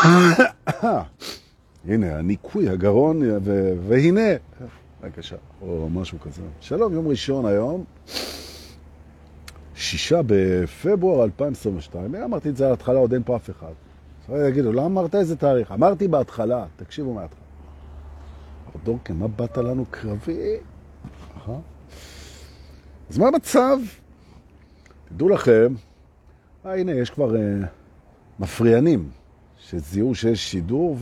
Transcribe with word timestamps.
הנה, 1.88 2.18
הניקוי, 2.18 2.68
הגרון, 2.68 3.22
ו... 3.44 3.72
והנה, 3.88 4.30
בבקשה, 5.02 5.36
או 5.62 5.88
משהו 5.90 6.20
כזה. 6.20 6.42
שלום, 6.60 6.92
יום 6.94 7.08
ראשון 7.08 7.46
היום, 7.46 7.84
שישה 9.74 10.20
בפברואר 10.26 11.24
2022. 11.24 12.14
אני 12.14 12.24
אמרתי 12.24 12.48
את 12.48 12.56
זה 12.56 12.64
על 12.64 12.70
ההתחלה, 12.70 12.98
עוד 12.98 13.12
אין 13.12 13.22
פה 13.22 13.36
אף 13.36 13.50
אחד. 13.50 13.72
עכשיו 14.20 14.46
יגידו, 14.48 14.72
למה 14.72 14.86
אמרת 14.86 15.14
איזה 15.14 15.36
תאריך? 15.36 15.72
אמרתי 15.72 16.08
בהתחלה, 16.08 16.64
תקשיבו 16.76 17.14
מההתחלה. 17.14 17.40
אבל 18.66 18.84
דורקן, 18.84 19.16
מה 19.16 19.28
באת 19.28 19.58
לנו 19.58 19.84
קרבי? 19.90 20.56
אז 23.10 23.18
מה 23.18 23.28
המצב? 23.28 23.78
תדעו 25.08 25.28
לכם, 25.28 25.74
אה, 26.66 26.74
הנה, 26.74 26.92
יש 26.92 27.10
כבר 27.10 27.36
אה, 27.36 27.42
מפריענים 28.38 29.10
שזיהו 29.70 30.14
שיש 30.14 30.50
שידור 30.50 30.96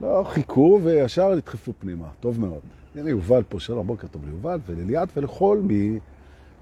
ולא 0.00 0.24
חיכו 0.28 0.80
וישר 0.82 1.34
נדחפו 1.34 1.72
פנימה. 1.78 2.08
טוב 2.20 2.40
מאוד. 2.40 2.60
הנה 2.94 3.10
יובל 3.10 3.42
פה, 3.48 3.60
שלום, 3.60 3.86
בוקר 3.86 4.06
טוב 4.06 4.26
ליובל 4.26 4.60
ולליאת 4.66 5.08
ולכל 5.16 5.60
מי 5.62 5.98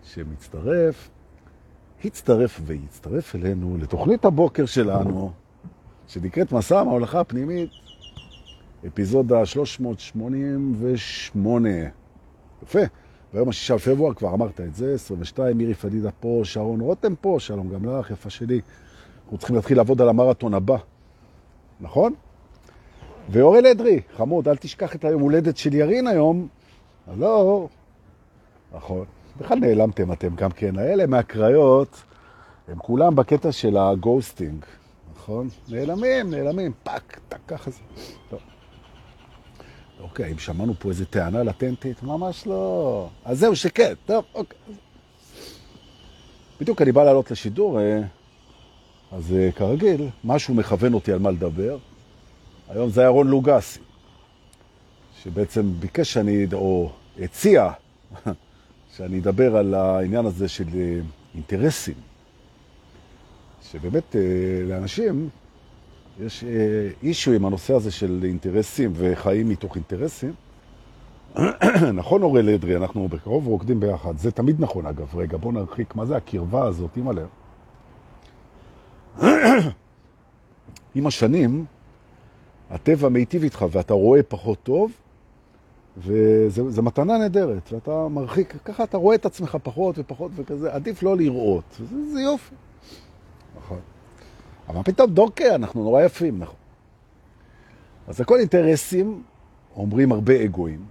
שמצטרף, 0.04 1.10
הצטרף 2.04 2.60
ויצטרף 2.64 3.34
אלינו 3.34 3.76
לתוכנית 3.80 4.24
הבוקר 4.24 4.66
שלנו, 4.66 5.32
שנקראת 6.06 6.52
מסע 6.52 6.80
המהולכה 6.80 7.20
הפנימית, 7.20 7.70
אפיזודה 8.86 9.46
388. 9.46 11.68
יפה. 12.62 12.80
ביום 13.34 13.48
השישה 13.48 13.74
בפברואר, 13.74 14.14
כבר 14.14 14.34
אמרת 14.34 14.60
את 14.60 14.74
זה, 14.74 14.94
22, 14.94 15.58
מירי 15.58 15.74
פדידה 15.74 16.10
פה, 16.10 16.40
שרון 16.44 16.80
רותם 16.80 17.14
פה, 17.20 17.36
שלום 17.38 17.70
גם 17.70 17.84
לך, 17.84 18.10
יפה 18.10 18.30
שלי. 18.30 18.60
אנחנו 19.24 19.38
צריכים 19.38 19.56
להתחיל 19.56 19.76
לעבוד 19.76 20.00
על 20.00 20.08
המרתון 20.08 20.54
הבא, 20.54 20.76
נכון? 21.80 22.14
ואורל 23.28 23.66
אדרי, 23.66 24.00
חמוד, 24.16 24.48
אל 24.48 24.56
תשכח 24.56 24.94
את 24.94 25.04
היום 25.04 25.22
הולדת 25.22 25.56
של 25.56 25.74
ירין 25.74 26.06
היום. 26.06 26.48
הלו, 27.06 27.68
נכון. 28.74 29.04
בכלל 29.36 29.58
נעלמתם 29.58 30.12
אתם 30.12 30.34
גם 30.34 30.50
כן. 30.50 30.78
האלה 30.78 31.06
מהקריות, 31.06 32.02
הם 32.68 32.78
כולם 32.78 33.16
בקטע 33.16 33.52
של 33.52 33.76
ה 33.76 33.85
ghosting, 33.85 34.64
נכון? 35.16 35.48
נעלמים, 35.68 36.30
נעלמים, 36.30 36.72
fuck, 36.82 37.20
טק, 37.28 37.38
ככה 37.46 37.70
זה. 37.70 37.78
טוב. 38.30 38.40
אוקיי, 40.00 40.32
אם 40.32 40.38
שמענו 40.38 40.74
פה 40.78 40.88
איזה 40.88 41.06
טענה 41.06 41.42
לטנטית, 41.42 42.02
ממש 42.02 42.46
לא. 42.46 43.08
אז 43.24 43.38
זהו, 43.38 43.56
שכן, 43.56 43.94
טוב, 44.06 44.24
אוקיי. 44.34 44.58
בדיוק 46.60 46.82
אני 46.82 46.92
בא 46.92 47.04
לעלות 47.04 47.30
לשידור, 47.30 47.80
אה, 47.80 48.00
אז 49.14 49.32
אה, 49.32 49.52
כרגיל, 49.52 50.08
משהו 50.24 50.54
מכוון 50.54 50.94
אותי 50.94 51.12
על 51.12 51.18
מה 51.18 51.30
לדבר. 51.30 51.78
היום 52.68 52.90
זה 52.90 53.00
היה 53.00 53.10
רון 53.10 53.28
לוגסי, 53.28 53.80
שבעצם 55.22 55.72
ביקש 55.80 56.12
שאני, 56.12 56.46
או 56.52 56.92
הציע, 57.20 57.70
שאני 58.96 59.18
אדבר 59.18 59.56
על 59.56 59.74
העניין 59.74 60.26
הזה 60.26 60.48
של 60.48 60.64
אה, 60.74 61.00
אינטרסים. 61.34 61.94
שבאמת 63.70 64.16
לאנשים 64.68 65.28
יש 66.20 66.44
אישו 67.02 67.32
עם 67.32 67.44
הנושא 67.44 67.74
הזה 67.74 67.90
של 67.90 68.20
אינטרסים 68.24 68.92
וחיים 68.94 69.48
מתוך 69.48 69.76
אינטרסים. 69.76 70.32
נכון, 71.94 72.22
אורל 72.22 72.48
אדרי, 72.48 72.76
אנחנו 72.76 73.08
בקרוב 73.08 73.46
רוקדים 73.46 73.80
ביחד. 73.80 74.18
זה 74.18 74.30
תמיד 74.30 74.56
נכון, 74.60 74.86
אגב. 74.86 75.16
רגע, 75.16 75.36
בוא 75.36 75.52
נרחיק. 75.52 75.96
מה 75.96 76.06
זה 76.06 76.16
הקרבה 76.16 76.66
הזאת? 76.66 76.98
הלב. 77.06 77.28
עם 80.94 81.06
השנים, 81.06 81.64
הטבע 82.70 83.08
מיטיב 83.08 83.42
איתך 83.42 83.64
ואתה 83.70 83.94
רואה 83.94 84.22
פחות 84.22 84.58
טוב, 84.62 84.92
וזו 85.98 86.82
מתנה 86.82 87.18
נהדרת, 87.18 87.72
ואתה 87.72 88.08
מרחיק, 88.08 88.54
ככה 88.64 88.84
אתה 88.84 88.96
רואה 88.96 89.14
את 89.14 89.26
עצמך 89.26 89.56
פחות 89.62 89.98
ופחות 89.98 90.32
וכזה, 90.34 90.72
עדיף 90.72 91.02
לא 91.02 91.16
לראות, 91.16 91.64
זה, 91.78 92.12
זה 92.12 92.20
יופי. 92.20 92.54
נכון. 93.56 93.78
אבל 94.68 94.82
פתאום 94.82 95.10
דורקה, 95.10 95.54
אנחנו 95.54 95.82
נורא 95.84 96.02
יפים, 96.02 96.38
נכון. 96.38 96.56
אז 98.08 98.20
הכל 98.20 98.38
אינטרסים, 98.38 99.22
אומרים 99.76 100.12
הרבה 100.12 100.44
אגואים, 100.44 100.84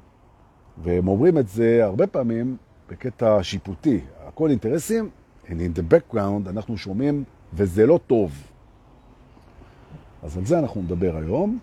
והם 0.83 1.07
אומרים 1.07 1.37
את 1.37 1.47
זה 1.47 1.79
הרבה 1.83 2.07
פעמים 2.07 2.57
בקטע 2.89 3.39
שיפוטי. 3.41 3.99
הכל 4.27 4.49
אינטרסים, 4.49 5.09
and 5.45 5.49
in 5.49 5.77
the 5.77 5.93
background 5.93 6.49
אנחנו 6.49 6.77
שומעים, 6.77 7.23
וזה 7.55 7.85
לא 7.85 7.99
טוב. 8.07 8.31
אז 10.23 10.37
על 10.37 10.45
זה 10.45 10.59
אנחנו 10.59 10.81
נדבר 10.81 11.17
היום. 11.17 11.59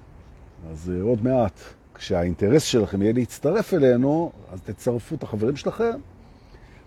אז 0.71 0.93
uh, 0.97 1.03
עוד 1.03 1.25
מעט, 1.25 1.61
כשהאינטרס 1.95 2.63
שלכם 2.63 3.03
יהיה 3.03 3.13
להצטרף 3.13 3.75
אלינו, 3.75 4.33
אז 4.53 4.61
תצרפו 4.61 5.15
את 5.15 5.23
החברים 5.23 5.57
שלכם. 5.57 5.99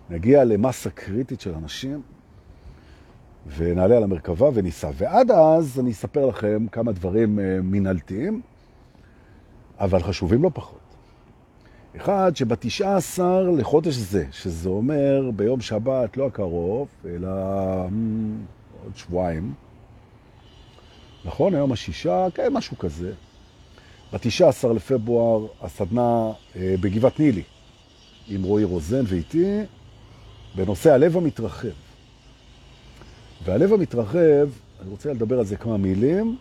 נגיע 0.09 0.43
למסה 0.43 0.89
קריטית 0.89 1.41
של 1.41 1.53
אנשים 1.55 2.01
ונעלה 3.57 3.97
על 3.97 4.03
המרכבה 4.03 4.49
וניסע. 4.53 4.89
ועד 4.97 5.31
אז 5.31 5.79
אני 5.79 5.91
אספר 5.91 6.25
לכם 6.25 6.65
כמה 6.71 6.91
דברים 6.91 7.39
אה, 7.39 7.59
מנהלתיים, 7.63 8.41
אבל 9.79 10.03
חשובים 10.03 10.43
לא 10.43 10.51
פחות. 10.53 10.79
אחד, 11.95 12.31
שבתשעה 12.35 12.95
עשר 12.95 13.49
לחודש 13.49 13.95
זה, 13.95 14.25
שזה 14.31 14.69
אומר 14.69 15.31
ביום 15.35 15.61
שבת, 15.61 16.17
לא 16.17 16.27
הקרוב, 16.27 16.87
אלא 17.05 17.29
mm, 17.87 17.91
עוד 18.83 18.97
שבועיים, 18.97 19.53
נכון? 21.25 21.55
היום 21.55 21.71
השישה, 21.71 22.27
כן, 22.33 22.53
משהו 22.53 22.77
כזה. 22.77 23.13
בתשעה 24.13 24.49
עשר 24.49 24.71
לפברואר, 24.71 25.47
הסדנה 25.61 26.31
אה, 26.55 26.75
בגבעת 26.81 27.19
נילי, 27.19 27.44
עם 28.27 28.44
רועי 28.44 28.63
רוזן 28.63 29.03
ואיתי, 29.07 29.59
בנושא 30.55 30.94
הלב 30.94 31.17
המתרחב. 31.17 31.67
והלב 33.44 33.73
המתרחב, 33.73 34.49
אני 34.81 34.89
רוצה 34.89 35.13
לדבר 35.13 35.39
על 35.39 35.45
זה 35.45 35.57
כמה 35.57 35.77
מילים, 35.77 36.38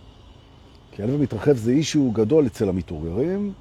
כי 0.93 1.03
הלב 1.03 1.15
המתרחב 1.15 1.57
זה 1.57 1.71
אישו 1.71 2.11
גדול 2.11 2.47
אצל 2.47 2.69
המתעוררים. 2.69 3.53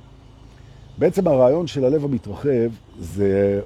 בעצם 0.98 1.28
הרעיון 1.28 1.68
של 1.68 1.86
הלב 1.86 2.06
המתרחב 2.06 2.69
זה 3.00 3.62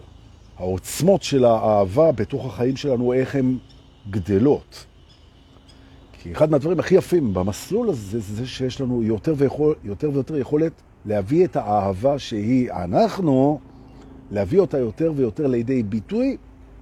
העוצמות 0.58 1.24
של 1.24 1.46
האהבה 1.46 2.12
בתוך 2.12 2.46
החיים 2.46 2.78
שלנו, 2.78 3.14
איך 3.14 3.36
הן 3.36 3.58
גדלות. 4.10 4.86
כי 6.26 6.32
אחד 6.32 6.52
מהדברים 6.52 6.80
הכי 6.80 6.96
יפים 6.96 7.34
במסלול 7.34 7.90
הזה 7.90 8.20
זה 8.20 8.48
שיש 8.48 8.82
לנו 8.82 9.04
יותר, 9.04 9.34
ויכול, 9.38 9.76
יותר 9.84 10.10
ויותר 10.14 10.38
יכולת 10.38 10.72
להביא 11.06 11.46
את 11.46 11.56
האהבה 11.56 12.20
שהיא 12.20 12.72
אנחנו, 12.72 13.60
להביא 14.32 14.60
אותה 14.60 14.78
יותר 14.78 15.14
ויותר 15.16 15.48
לידי 15.48 15.84
ביטוי 15.84 16.38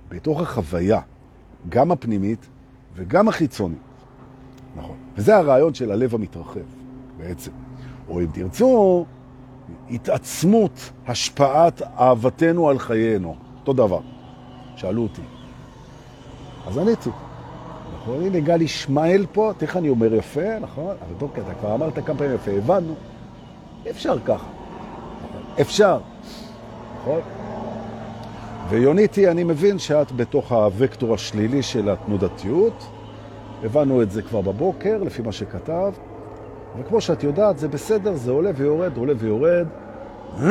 בתוך 0.09 0.41
החוויה, 0.41 0.99
גם 1.69 1.91
הפנימית 1.91 2.47
וגם 2.95 3.27
החיצונית. 3.27 3.77
נכון. 4.75 4.95
וזה 5.15 5.37
הרעיון 5.37 5.73
של 5.73 5.91
הלב 5.91 6.15
המתרחב, 6.15 6.59
בעצם. 7.17 7.51
או 8.09 8.19
אם 8.19 8.27
תרצו, 8.33 9.05
התעצמות 9.91 10.91
השפעת 11.07 11.81
אהבתנו 11.81 12.69
על 12.69 12.79
חיינו. 12.79 13.35
אותו 13.59 13.73
דבר. 13.73 13.99
שאלו 14.75 15.03
אותי. 15.03 15.21
אז 16.67 16.77
עניתי. 16.77 17.09
נכון? 17.95 18.25
הנה 18.25 18.39
גל 18.39 18.61
ישמעאל 18.61 19.25
פה, 19.31 19.51
תכף 19.57 19.77
אני 19.77 19.89
אומר 19.89 20.13
יפה, 20.13 20.59
נכון? 20.59 20.95
אבל 21.01 21.15
טוב, 21.19 21.31
אתה 21.33 21.53
כבר 21.59 21.75
אמרת 21.75 22.05
כמה 22.05 22.17
פעמים 22.17 22.35
יפה, 22.35 22.51
הבנו. 22.51 22.93
אפשר 23.89 24.19
ככה. 24.25 24.47
אפשר. 25.61 25.99
נכון? 27.01 27.21
ויוניתי, 28.69 29.29
אני 29.29 29.43
מבין 29.43 29.79
שאת 29.79 30.11
בתוך 30.11 30.51
הוקטור 30.51 31.13
השלילי 31.13 31.61
של 31.61 31.89
התנודתיות. 31.89 32.85
הבנו 33.63 34.01
את 34.01 34.11
זה 34.11 34.21
כבר 34.21 34.41
בבוקר, 34.41 35.03
לפי 35.03 35.21
מה 35.21 35.31
שכתב. 35.31 35.93
וכמו 36.79 37.01
שאת 37.01 37.23
יודעת, 37.23 37.57
זה 37.57 37.67
בסדר, 37.67 38.13
זה 38.15 38.31
עולה 38.31 38.51
ויורד, 38.55 38.97
עולה 38.97 39.13
ויורד. 39.17 39.67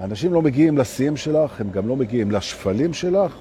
אנשים 0.00 0.32
לא 0.32 0.42
מגיעים 0.42 0.78
לסיים 0.78 1.16
שלך, 1.16 1.60
הם 1.60 1.70
גם 1.70 1.88
לא 1.88 1.96
מגיעים 1.96 2.30
לשפלים 2.30 2.94
שלך. 2.94 3.38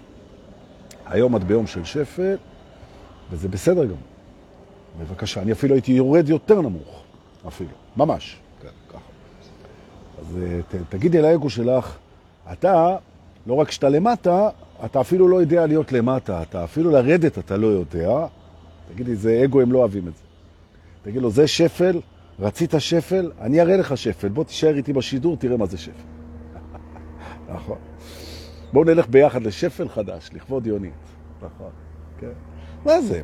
היום 1.06 1.36
את 1.36 1.44
ביום 1.44 1.68
של 1.68 1.84
שפל, 1.84 2.38
וזה 3.32 3.48
בסדר 3.48 3.86
גם. 3.86 3.96
בבקשה, 5.00 5.42
אני 5.42 5.52
אפילו 5.52 5.76
הייתי 5.76 5.92
יורד 5.92 6.30
יותר 6.30 6.62
נמוך, 6.62 7.04
אפילו, 7.48 7.70
ממש. 7.98 8.38
כן, 8.62 8.68
ככה. 8.90 9.00
אז 10.20 10.38
ת, 10.70 10.76
תגידי 10.90 11.22
לאגו 11.22 11.50
שלך, 11.50 11.98
אתה 12.52 12.96
לא 13.48 13.54
רק 13.54 13.72
שאתה 13.72 13.90
למטה, 13.90 14.50
אתה 14.86 15.02
אפילו 15.02 15.28
לא 15.28 15.42
יודע 15.42 15.66
להיות 15.66 15.92
למטה, 15.92 16.42
אתה 16.42 16.64
אפילו 16.64 16.92
לרדת 16.92 17.38
אתה 17.38 17.58
לא 17.58 17.68
יודע. 17.68 18.26
תגידי, 18.94 19.16
זה 19.16 19.42
אגו, 19.44 19.62
הם 19.62 19.72
לא 19.72 19.80
אוהבים 19.80 20.08
את 20.08 20.14
זה. 20.16 20.24
תגיד 21.04 21.22
לו, 21.22 21.32
זה 21.32 21.48
שפל, 21.48 22.00
רצית 22.40 22.74
שפל, 22.80 23.32
אני 23.42 23.62
אראה 23.62 23.78
לך 23.78 23.98
שפל, 23.98 24.28
בוא 24.28 24.44
תישאר 24.44 24.76
איתי 24.76 24.94
בשידור, 24.94 25.38
תראה 25.38 25.58
מה 25.58 25.66
זה 25.66 25.78
שפל. 25.78 25.92
נכון. 27.56 27.78
בואו 28.74 28.84
נלך 28.84 29.08
ביחד 29.10 29.44
לשפל 29.44 29.90
חדש, 29.90 30.30
לכבוד 30.34 30.68
יונית. 30.68 30.94
נכון, 31.38 31.70
כן. 32.20 32.32
מה 32.86 33.02
זה? 33.02 33.22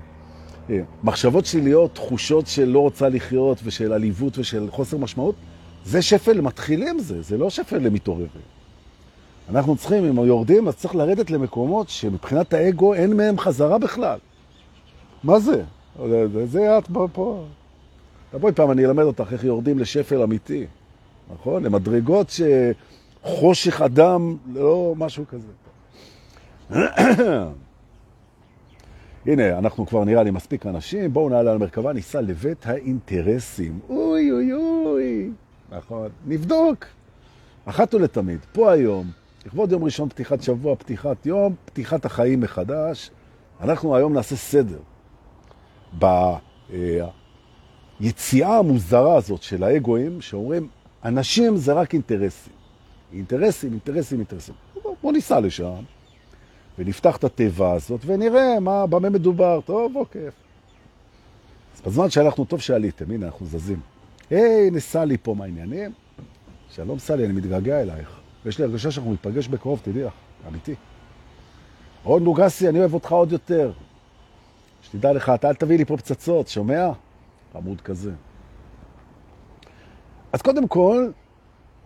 מחשבות 1.03 1.45
שליליות, 1.45 1.95
תחושות 1.95 2.47
של 2.47 2.65
לא 2.65 2.79
רוצה 2.79 3.09
לחיות 3.09 3.57
ושל 3.63 3.93
עליבות 3.93 4.37
ושל 4.37 4.67
חוסר 4.71 4.97
משמעות, 4.97 5.35
זה 5.85 6.01
שפל 6.01 6.41
מתחילים 6.41 6.99
זה, 6.99 7.21
זה 7.21 7.37
לא 7.37 7.49
שפל 7.49 7.77
למתעוררים. 7.77 8.27
אנחנו 9.49 9.75
צריכים, 9.75 10.05
אם 10.05 10.25
יורדים, 10.25 10.67
אז 10.67 10.75
צריך 10.75 10.95
לרדת 10.95 11.31
למקומות 11.31 11.89
שמבחינת 11.89 12.53
האגו 12.53 12.93
אין 12.93 13.17
מהם 13.17 13.37
חזרה 13.37 13.77
בכלל. 13.77 14.19
מה 15.23 15.39
זה? 15.39 15.63
זה 16.45 16.77
את 16.77 16.87
פה. 17.13 17.45
תבואי 18.31 18.53
פעם, 18.53 18.71
אני 18.71 18.85
אלמד 18.85 19.03
אותך 19.03 19.27
איך 19.31 19.43
יורדים 19.43 19.79
לשפל 19.79 20.23
אמיתי, 20.23 20.65
נכון? 21.33 21.63
למדרגות 21.63 22.31
שחושך 23.25 23.81
אדם, 23.81 24.37
לא 24.53 24.93
משהו 24.97 25.25
כזה. 25.27 25.51
הנה, 29.25 29.57
אנחנו 29.57 29.85
כבר 29.85 30.03
נראה 30.03 30.23
לי 30.23 30.31
מספיק 30.31 30.65
אנשים, 30.65 31.13
בואו 31.13 31.29
נעלה 31.29 31.51
על 31.51 31.57
מרכבה, 31.57 31.93
ניסע 31.93 32.21
לבית 32.21 32.65
האינטרסים. 32.65 33.79
אוי 33.89 34.31
אוי 34.31 34.53
אוי, 34.53 35.31
נכון, 35.71 36.09
נבדוק. 36.25 36.85
אחת 37.65 37.93
ולתמיד, 37.93 38.39
פה 38.51 38.71
היום, 38.71 39.11
לכבוד 39.45 39.71
יום 39.71 39.83
ראשון 39.83 40.09
פתיחת 40.09 40.41
שבוע, 40.41 40.75
פתיחת 40.75 41.25
יום, 41.25 41.55
פתיחת 41.65 42.05
החיים 42.05 42.39
מחדש, 42.39 43.11
אנחנו 43.61 43.95
היום 43.95 44.13
נעשה 44.13 44.35
סדר. 44.35 44.79
ביציאה 47.99 48.57
המוזרה 48.57 49.15
הזאת 49.15 49.41
של 49.41 49.63
האגואים, 49.63 50.21
שאומרים, 50.21 50.67
אנשים 51.05 51.57
זה 51.57 51.73
רק 51.73 51.93
אינטרסים. 51.93 52.60
אינטרסים, 53.13 53.71
אינטרסים, 53.71 54.17
אינטרסים. 54.17 54.55
בואו 55.01 55.13
ניסע 55.13 55.39
לשם. 55.39 55.83
ונפתח 56.79 57.17
את 57.17 57.23
הטבע 57.23 57.71
הזאת, 57.71 57.99
ונראה 58.05 58.59
מה, 58.59 58.87
במה 58.87 59.09
מדובר. 59.09 59.59
טוב, 59.65 59.95
אוקיי. 59.95 60.27
אז 61.75 61.81
בזמן 61.81 62.09
שהלכנו, 62.09 62.45
טוב 62.45 62.61
שעליתם, 62.61 63.11
הנה, 63.11 63.25
אנחנו 63.25 63.45
זזים. 63.45 63.79
היי, 64.29 64.71
נסע 64.71 65.03
פה 65.23 65.35
מהעניינים. 65.37 65.91
שלום 66.69 66.99
סלי, 66.99 67.25
אני 67.25 67.33
מתגעגע 67.33 67.81
אלייך. 67.81 68.19
ויש 68.45 68.59
לי 68.59 68.65
הרגשה 68.65 68.91
שאנחנו 68.91 69.13
נתפגש 69.13 69.47
בקרוב, 69.47 69.79
תדעי 69.83 70.03
לך, 70.03 70.13
אמיתי. 70.47 70.75
רון 72.03 72.23
נוגסי, 72.23 72.69
אני 72.69 72.79
אוהב 72.79 72.93
אותך 72.93 73.11
עוד 73.11 73.31
יותר. 73.31 73.71
שתדע 74.81 75.13
לך, 75.13 75.31
אתה 75.35 75.49
אל 75.49 75.53
תביא 75.53 75.77
לי 75.77 75.85
פה 75.85 75.97
פצצות, 75.97 76.47
שומע? 76.47 76.89
עמוד 77.55 77.81
כזה. 77.81 78.11
אז 80.33 80.41
קודם 80.41 80.67
כל, 80.67 81.09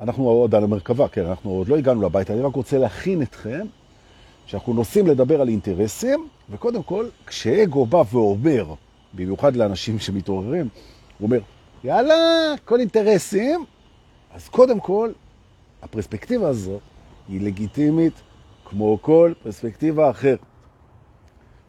אנחנו 0.02 0.28
עוד 0.28 0.56
על 0.56 0.64
המרכבה, 0.64 1.08
כן, 1.08 1.26
אנחנו 1.26 1.52
עוד 1.52 1.68
לא 1.68 1.78
הגענו 1.78 2.02
לבית, 2.02 2.32
אני 2.32 2.42
רק 2.42 2.56
רוצה 2.56 2.78
להכין 2.78 3.22
אתכם 3.22 3.66
שאנחנו 4.46 4.74
נוסעים 4.74 5.08
לדבר 5.08 5.42
על 5.42 5.50
אינטרסים, 5.50 6.28
וקודם 6.50 6.84
כל, 6.84 7.08
כשאגו 7.26 7.86
בא 7.86 8.04
ואומר, 8.12 8.74
במיוחד 9.14 9.56
לאנשים 9.56 10.00
שמתעוררים, 10.00 10.68
הוא 11.20 11.26
אומר, 11.26 11.40
יאללה, 11.84 12.16
כל 12.66 12.80
אינטרסים, 12.80 13.66
אז 14.34 14.50
קודם 14.50 14.80
כל, 14.80 15.12
הפרספקטיבה 15.82 16.48
הזאת 16.48 16.82
היא 17.28 17.42
לגיטימית 17.42 18.14
כמו 18.66 18.98
כל 19.02 19.34
פרספקטיבה 19.44 20.10
אחרת. 20.10 20.40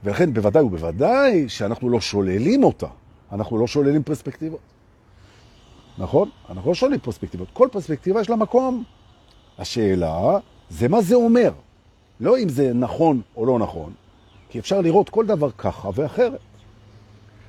ולכן 0.04 0.32
בוודאי 0.32 0.62
ובוודאי 0.62 1.48
שאנחנו 1.48 1.90
לא 1.90 2.00
שוללים 2.00 2.64
אותה, 2.64 2.86
אנחנו 3.32 3.58
לא 3.58 3.66
שוללים 3.66 4.02
פרספקטיבות. 4.02 4.75
נכון? 5.98 6.30
אנחנו 6.48 6.70
לא 6.70 6.74
שוללים 6.74 7.00
פרספקטיבות. 7.00 7.48
כל 7.52 7.68
פרספקטיבה 7.72 8.20
יש 8.20 8.30
לה 8.30 8.36
מקום. 8.36 8.84
השאלה 9.58 10.38
זה 10.70 10.88
מה 10.88 11.02
זה 11.02 11.14
אומר. 11.14 11.52
לא 12.20 12.38
אם 12.38 12.48
זה 12.48 12.72
נכון 12.74 13.20
או 13.36 13.46
לא 13.46 13.58
נכון, 13.58 13.92
כי 14.48 14.58
אפשר 14.58 14.80
לראות 14.80 15.08
כל 15.08 15.26
דבר 15.26 15.50
ככה 15.50 15.90
ואחרת. 15.94 16.40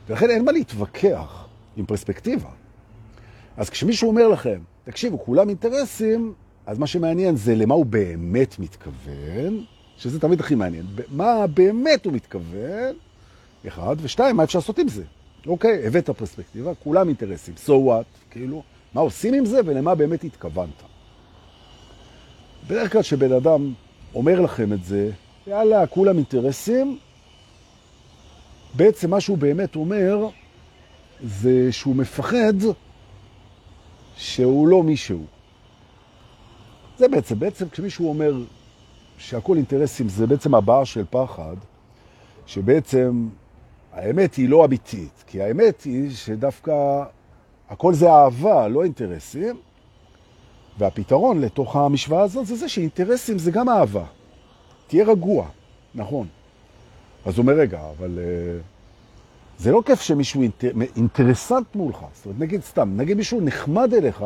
ולכן 0.07 0.29
אין 0.29 0.45
מה 0.45 0.51
להתווכח 0.51 1.47
עם 1.77 1.85
פרספקטיבה. 1.85 2.49
אז 3.57 3.69
כשמישהו 3.69 4.09
אומר 4.09 4.27
לכם, 4.27 4.59
תקשיבו, 4.83 5.19
כולם 5.19 5.49
אינטרסים, 5.49 6.33
אז 6.65 6.79
מה 6.79 6.87
שמעניין 6.87 7.35
זה 7.35 7.55
למה 7.55 7.73
הוא 7.73 7.85
באמת 7.85 8.59
מתכוון, 8.59 9.63
שזה 9.97 10.19
תמיד 10.19 10.39
הכי 10.39 10.55
מעניין. 10.55 10.85
מה 11.09 11.47
באמת 11.47 12.05
הוא 12.05 12.13
מתכוון, 12.13 12.95
אחד, 13.67 13.95
ושתיים, 14.01 14.35
מה 14.35 14.43
אפשר 14.43 14.59
לעשות 14.59 14.79
עם 14.79 14.87
זה? 14.87 15.03
אוקיי, 15.45 15.87
הבאת 15.87 16.09
פרספקטיבה, 16.09 16.75
כולם 16.75 17.07
אינטרסים. 17.07 17.53
So 17.65 17.69
what? 17.69 18.31
כאילו, 18.31 18.63
מה 18.93 19.01
עושים 19.01 19.33
עם 19.33 19.45
זה 19.45 19.59
ולמה 19.65 19.95
באמת 19.95 20.23
התכוונת? 20.23 20.83
בדרך 22.67 22.91
כלל 22.91 23.01
שבן 23.01 23.31
אדם 23.31 23.73
אומר 24.15 24.41
לכם 24.41 24.73
את 24.73 24.83
זה, 24.83 25.11
יאללה, 25.47 25.87
כולם 25.87 26.17
אינטרסים, 26.17 26.97
בעצם 28.73 29.09
מה 29.09 29.21
שהוא 29.21 29.37
באמת 29.37 29.75
אומר 29.75 30.27
זה 31.23 31.71
שהוא 31.71 31.95
מפחד 31.95 32.53
שהוא 34.17 34.67
לא 34.67 34.83
מישהו. 34.83 35.25
זה 36.97 37.07
בעצם, 37.07 37.39
בעצם 37.39 37.69
כשמישהו 37.69 38.09
אומר 38.09 38.33
שהכל 39.17 39.57
אינטרסים 39.57 40.09
זה 40.09 40.27
בעצם 40.27 40.55
הבעה 40.55 40.85
של 40.85 41.03
פחד, 41.09 41.55
שבעצם 42.45 43.27
האמת 43.97 44.35
היא 44.35 44.49
לא 44.49 44.65
אמיתית, 44.65 45.23
כי 45.27 45.41
האמת 45.41 45.81
היא 45.81 46.11
שדווקא 46.11 47.03
הכל 47.69 47.93
זה 47.93 48.11
אהבה, 48.11 48.67
לא 48.67 48.83
אינטרסים, 48.83 49.55
והפתרון 50.77 51.41
לתוך 51.41 51.75
המשוואה 51.75 52.21
הזאת 52.21 52.45
זה 52.45 52.55
זה 52.55 52.69
שאינטרסים 52.69 53.39
זה 53.39 53.51
גם 53.51 53.69
אהבה. 53.69 54.03
תהיה 54.87 55.05
רגוע, 55.05 55.47
נכון. 55.95 56.27
אז 57.25 57.37
הוא 57.37 57.43
אומר, 57.43 57.53
רגע, 57.53 57.81
אבל 57.97 58.19
uh, 58.19 59.61
זה 59.63 59.71
לא 59.71 59.81
כיף 59.85 60.01
שמישהו 60.01 60.41
אינטר... 60.41 60.71
אינטרסנט 60.95 61.75
מולך. 61.75 61.97
זאת 62.13 62.25
אומרת, 62.25 62.39
נגיד 62.39 62.61
סתם, 62.61 62.93
נגיד 62.97 63.17
מישהו 63.17 63.41
נחמד 63.41 63.93
אליך, 63.93 64.25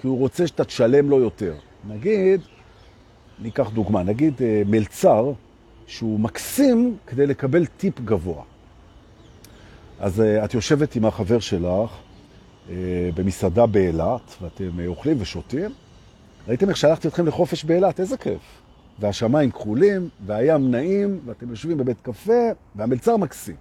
כי 0.00 0.06
הוא 0.06 0.18
רוצה 0.18 0.46
שאתה 0.46 0.64
תשלם 0.64 1.10
לו 1.10 1.20
יותר. 1.20 1.54
נגיד, 1.88 2.40
ניקח 3.38 3.70
דוגמה, 3.70 4.02
נגיד 4.02 4.34
uh, 4.38 4.68
מלצר, 4.68 5.32
שהוא 5.86 6.20
מקסים 6.20 6.96
כדי 7.06 7.26
לקבל 7.26 7.66
טיפ 7.66 8.00
גבוה. 8.00 8.42
אז 10.02 10.20
uh, 10.20 10.44
את 10.44 10.54
יושבת 10.54 10.96
עם 10.96 11.04
החבר 11.04 11.38
שלך, 11.38 11.90
אה, 12.70 12.74
במסעדה 13.14 13.66
באילת, 13.66 14.36
ואתם 14.42 14.80
אה, 14.80 14.86
אוכלים 14.86 15.16
ושותים. 15.20 15.70
ראיתם 16.48 16.68
איך 16.68 16.76
שלחתי 16.76 17.08
אתכם 17.08 17.26
לחופש 17.26 17.64
באילת? 17.64 18.00
איזה 18.00 18.16
כיף. 18.16 18.40
והשמיים 18.98 19.50
כחולים, 19.50 20.08
והים 20.26 20.70
נעים, 20.70 21.20
ואתם 21.24 21.50
יושבים 21.50 21.78
בבית 21.78 22.00
קפה, 22.02 22.48
והמלצר 22.76 23.16
מקסים. 23.16 23.56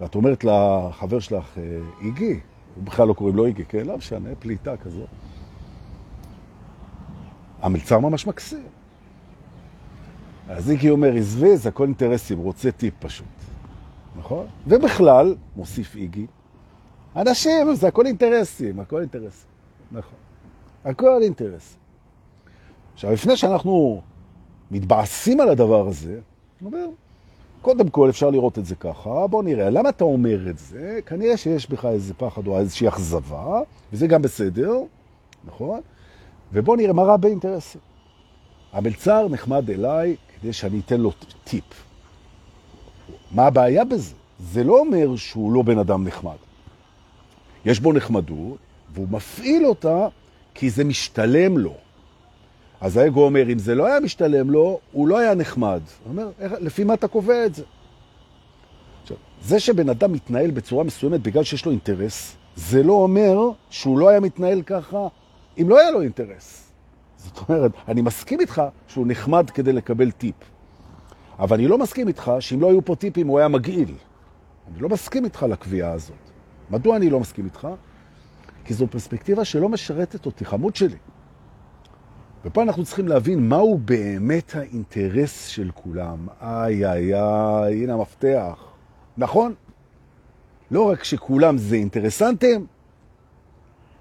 ואת 0.00 0.14
אומרת 0.14 0.44
לחבר 0.44 1.20
שלך, 1.20 1.58
אה, 1.58 1.62
איגי, 2.00 2.40
הוא 2.74 2.84
בכלל 2.84 3.08
לא 3.08 3.12
קוראים 3.12 3.36
לו 3.36 3.46
איגי, 3.46 3.64
כן? 3.64 3.86
לא 3.86 3.96
משנה, 3.96 4.28
פליטה 4.38 4.76
כזו. 4.76 5.06
המלצר 7.62 7.98
ממש 7.98 8.26
מקסים. 8.26 8.66
אז 10.48 10.70
איגי 10.70 10.90
אומר, 10.90 11.14
עזבי, 11.14 11.56
זה 11.56 11.68
הכל 11.68 11.84
אינטרסים, 11.84 12.38
רוצה 12.38 12.72
טיפ 12.72 12.94
פשוט. 12.98 13.33
נכון? 14.18 14.46
ובכלל, 14.66 15.34
מוסיף 15.56 15.96
איגי, 15.96 16.26
אנשים, 17.16 17.74
זה 17.74 17.88
הכל 17.88 18.06
אינטרסים, 18.06 18.80
הכל 18.80 19.00
אינטרסים. 19.00 19.48
נכון. 19.92 20.18
הכל 20.84 21.22
אינטרסים. 21.22 21.78
עכשיו, 22.94 23.12
לפני 23.12 23.36
שאנחנו 23.36 24.02
מתבאסים 24.70 25.40
על 25.40 25.48
הדבר 25.48 25.88
הזה, 25.88 26.20
אומר, 26.64 26.86
קודם 27.62 27.88
כל 27.88 28.10
אפשר 28.10 28.30
לראות 28.30 28.58
את 28.58 28.66
זה 28.66 28.74
ככה, 28.74 29.26
בוא 29.26 29.42
נראה, 29.42 29.70
למה 29.70 29.88
אתה 29.88 30.04
אומר 30.04 30.50
את 30.50 30.58
זה? 30.58 31.00
כנראה 31.06 31.36
שיש 31.36 31.70
בך 31.70 31.84
איזה 31.84 32.14
פחד 32.14 32.46
או 32.46 32.58
איזושהי 32.58 32.88
אכזבה, 32.88 33.60
וזה 33.92 34.06
גם 34.06 34.22
בסדר, 34.22 34.72
נכון? 35.44 35.80
ובוא 36.52 36.76
נראה 36.76 36.92
מה 36.92 37.02
רע 37.02 37.16
באינטרסים. 37.16 37.80
המלצר 38.72 39.28
נחמד 39.28 39.70
אליי 39.70 40.16
כדי 40.40 40.52
שאני 40.52 40.80
אתן 40.80 41.00
לו 41.00 41.12
טיפ. 41.44 41.64
מה 43.34 43.46
הבעיה 43.46 43.84
בזה? 43.84 44.14
זה 44.40 44.64
לא 44.64 44.78
אומר 44.78 45.16
שהוא 45.16 45.52
לא 45.52 45.62
בן 45.62 45.78
אדם 45.78 46.04
נחמד. 46.04 46.36
יש 47.64 47.80
בו 47.80 47.92
נחמדות, 47.92 48.56
והוא 48.94 49.08
מפעיל 49.10 49.66
אותה 49.66 50.08
כי 50.54 50.70
זה 50.70 50.84
משתלם 50.84 51.58
לו. 51.58 51.74
אז 52.80 52.96
האגו 52.96 53.24
אומר, 53.24 53.52
אם 53.52 53.58
זה 53.58 53.74
לא 53.74 53.86
היה 53.86 54.00
משתלם 54.00 54.50
לו, 54.50 54.78
הוא 54.92 55.08
לא 55.08 55.18
היה 55.18 55.34
נחמד. 55.34 55.80
הוא 56.04 56.10
אומר, 56.10 56.30
לפי 56.60 56.84
מה 56.84 56.94
אתה 56.94 57.08
קובע 57.08 57.46
את 57.46 57.54
זה? 57.54 57.62
עכשיו, 59.02 59.16
זה 59.42 59.60
שבן 59.60 59.88
אדם 59.88 60.12
מתנהל 60.12 60.50
בצורה 60.50 60.84
מסוימת 60.84 61.22
בגלל 61.22 61.44
שיש 61.44 61.66
לו 61.66 61.72
אינטרס, 61.72 62.36
זה 62.56 62.82
לא 62.82 62.92
אומר 62.92 63.50
שהוא 63.70 63.98
לא 63.98 64.08
היה 64.08 64.20
מתנהל 64.20 64.62
ככה 64.62 65.08
אם 65.60 65.68
לא 65.68 65.80
היה 65.80 65.90
לו 65.90 66.02
אינטרס. 66.02 66.70
זאת 67.16 67.48
אומרת, 67.48 67.70
אני 67.88 68.02
מסכים 68.02 68.40
איתך 68.40 68.62
שהוא 68.88 69.06
נחמד 69.08 69.50
כדי 69.50 69.72
לקבל 69.72 70.10
טיפ. 70.10 70.34
אבל 71.38 71.56
אני 71.56 71.68
לא 71.68 71.78
מסכים 71.78 72.08
איתך 72.08 72.32
שאם 72.40 72.60
לא 72.60 72.70
היו 72.70 72.84
פה 72.84 72.94
טיפים 72.96 73.26
הוא 73.26 73.38
היה 73.38 73.48
מגעיל. 73.48 73.94
אני 74.68 74.80
לא 74.80 74.88
מסכים 74.88 75.24
איתך 75.24 75.42
לקביעה 75.42 75.92
הזאת. 75.92 76.16
מדוע 76.70 76.96
אני 76.96 77.10
לא 77.10 77.20
מסכים 77.20 77.44
איתך? 77.44 77.68
כי 78.64 78.74
זו 78.74 78.86
פרספקטיבה 78.86 79.44
שלא 79.44 79.68
משרתת 79.68 80.26
אותי, 80.26 80.44
חמוד 80.44 80.76
שלי. 80.76 80.96
ופה 82.44 82.62
אנחנו 82.62 82.84
צריכים 82.84 83.08
להבין 83.08 83.48
מהו 83.48 83.78
באמת 83.78 84.54
האינטרס 84.54 85.46
של 85.46 85.70
כולם. 85.74 86.26
איי, 86.42 86.86
איי, 86.86 87.14
איי, 87.14 87.82
הנה 87.82 87.94
המפתח. 87.94 88.64
נכון? 89.16 89.54
לא 90.70 90.90
רק 90.90 91.04
שכולם 91.04 91.58
זה 91.58 91.76
אינטרסנטים, 91.76 92.66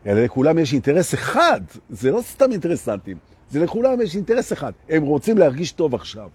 אלא 0.05 0.23
לכולם 0.23 0.59
יש 0.59 0.73
אינטרס 0.73 1.13
אחד, 1.13 1.61
זה 1.89 2.11
לא 2.11 2.21
סתם 2.21 2.51
אינטרסנטים, 2.51 3.17
זה 3.49 3.63
לכולם 3.63 4.01
יש 4.01 4.15
אינטרס 4.15 4.53
אחד, 4.53 4.71
הם 4.89 5.03
רוצים 5.03 5.37
להרגיש 5.37 5.71
טוב 5.71 5.95
עכשיו. 5.95 6.29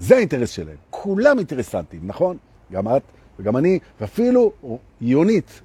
זה 0.00 0.16
האינטרס 0.16 0.50
שלהם, 0.50 0.76
כולם 0.90 1.38
אינטרסנטים, 1.38 2.00
נכון? 2.02 2.36
גם 2.72 2.96
את 2.96 3.02
וגם 3.38 3.56
אני, 3.56 3.78
ואפילו 4.00 4.52
יונית 5.00 5.60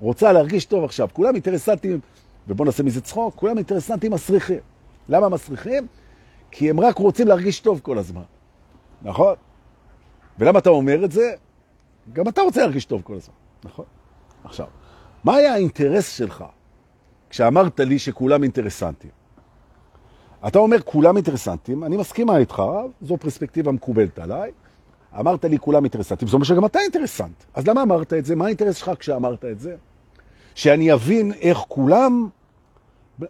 רוצה 0.00 0.32
להרגיש 0.32 0.64
טוב 0.64 0.84
עכשיו, 0.84 1.08
כולם 1.12 1.34
אינטרסנטים, 1.34 2.00
ובואו 2.48 2.66
נעשה 2.66 2.82
מזה 2.82 3.00
צחוק, 3.00 3.34
כולם 3.34 3.56
אינטרסנטים 3.56 4.12
מסריחים. 4.12 4.58
למה 5.08 5.28
מסריחים? 5.28 5.86
כי 6.50 6.70
הם 6.70 6.80
רק 6.80 6.98
רוצים 6.98 7.28
להרגיש 7.28 7.60
טוב 7.60 7.80
כל 7.82 7.98
הזמן, 7.98 8.22
נכון? 9.02 9.34
ולמה 10.38 10.58
אתה 10.58 10.70
אומר 10.70 11.04
את 11.04 11.12
זה? 11.12 11.32
גם 12.12 12.28
אתה 12.28 12.40
רוצה 12.40 12.60
להרגיש 12.60 12.84
טוב 12.84 13.02
כל 13.02 13.14
הזמן, 13.14 13.34
נכון? 13.64 13.84
עכשיו, 14.44 14.66
מה 15.24 15.34
היה 15.34 15.52
האינטרס 15.52 16.16
שלך 16.16 16.44
כשאמרת 17.30 17.80
לי 17.80 17.98
שכולם 17.98 18.42
אינטרסנטים? 18.42 19.10
אתה 20.46 20.58
אומר 20.58 20.82
כולם 20.84 21.16
אינטרסנטים, 21.16 21.84
אני 21.84 21.96
מסכימה 21.96 22.36
איתך, 22.36 22.62
זו 23.02 23.16
פרספקטיבה 23.16 23.72
מקובלת 23.72 24.18
עליי. 24.18 24.50
אמרת 25.18 25.44
לי 25.44 25.58
כולם 25.58 25.84
אינטרסנטים, 25.84 26.28
זאת 26.28 26.34
אומרת 26.34 26.46
שגם 26.46 26.64
אתה 26.64 26.78
אינטרסנט. 26.78 27.44
אז 27.54 27.66
למה 27.66 27.82
אמרת 27.82 28.12
את 28.12 28.24
זה? 28.24 28.36
מה 28.36 28.44
האינטרס 28.44 28.76
שלך 28.76 28.90
כשאמרת 28.98 29.44
את 29.44 29.60
זה? 29.60 29.76
שאני 30.54 30.92
אבין 30.92 31.32
איך 31.32 31.58
כולם... 31.58 32.28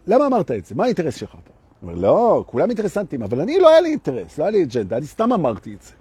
למה 0.07 0.27
אמרת 0.27 0.51
את 0.51 0.65
זה? 0.65 0.75
מה 0.75 0.83
האינטרס 0.83 1.15
שלך 1.15 1.31
פה? 1.31 1.53
אומר, 1.81 1.95
לא, 1.95 2.43
כולם 2.47 2.69
אינטרסנטים, 2.69 3.23
אבל 3.23 3.41
אני 3.41 3.59
לא 3.59 3.69
היה 3.69 3.81
לי 3.81 3.89
אינטרס, 3.89 4.37
לא 4.37 4.43
היה 4.43 4.51
לי 4.51 4.63
אג'נדה, 4.63 4.97
אני 4.97 5.05
סתם 5.05 5.33
אמרתי 5.33 5.73
את 5.73 5.81
זה. 5.81 5.91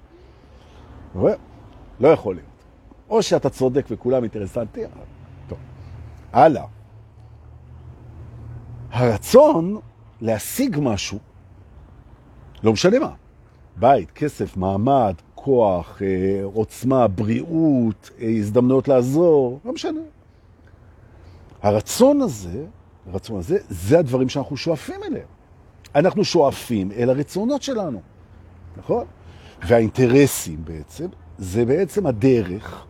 רואה? 1.14 1.34
לא 2.00 2.08
יכול 2.08 2.34
להיות. 2.34 2.48
או 3.10 3.22
שאתה 3.22 3.50
צודק 3.50 3.86
וכולם 3.90 4.22
אינטרסנטים, 4.22 4.88
טוב. 5.48 5.58
הלאה. 6.32 6.64
הרצון 8.90 9.78
להשיג 10.20 10.76
משהו, 10.82 11.18
לא 12.62 12.72
משנה 12.72 12.98
מה, 12.98 13.12
בית, 13.76 14.10
כסף, 14.10 14.56
מעמד, 14.56 15.14
כוח, 15.34 16.02
אה, 16.02 16.44
עוצמה, 16.44 17.08
בריאות, 17.08 18.10
אה, 18.20 18.28
הזדמנויות 18.28 18.88
לעזור, 18.88 19.60
לא 19.64 19.72
משנה. 19.72 20.00
הרצון 21.62 22.22
הזה, 22.22 22.64
הרצון 23.06 23.38
הזה, 23.38 23.58
זה 23.68 23.98
הדברים 23.98 24.28
שאנחנו 24.28 24.56
שואפים 24.56 25.00
אליהם. 25.04 25.26
אנחנו 25.94 26.24
שואפים 26.24 26.92
אל 26.92 27.10
הרצונות 27.10 27.62
שלנו, 27.62 28.00
נכון? 28.76 29.04
והאינטרסים 29.66 30.64
בעצם, 30.64 31.06
זה 31.38 31.64
בעצם 31.64 32.06
הדרך 32.06 32.86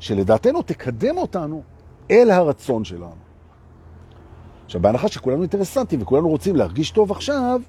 שלדעתנו 0.00 0.62
תקדם 0.62 1.18
אותנו 1.18 1.62
אל 2.10 2.30
הרצון 2.30 2.84
שלנו. 2.84 3.29
עכשיו, 4.70 4.82
בהנחה 4.82 5.08
שכולנו 5.08 5.42
אינטרסנטים 5.42 6.02
וכולנו 6.02 6.28
רוצים 6.28 6.56
להרגיש 6.56 6.90
טוב 6.90 7.10
עכשיו, 7.10 7.60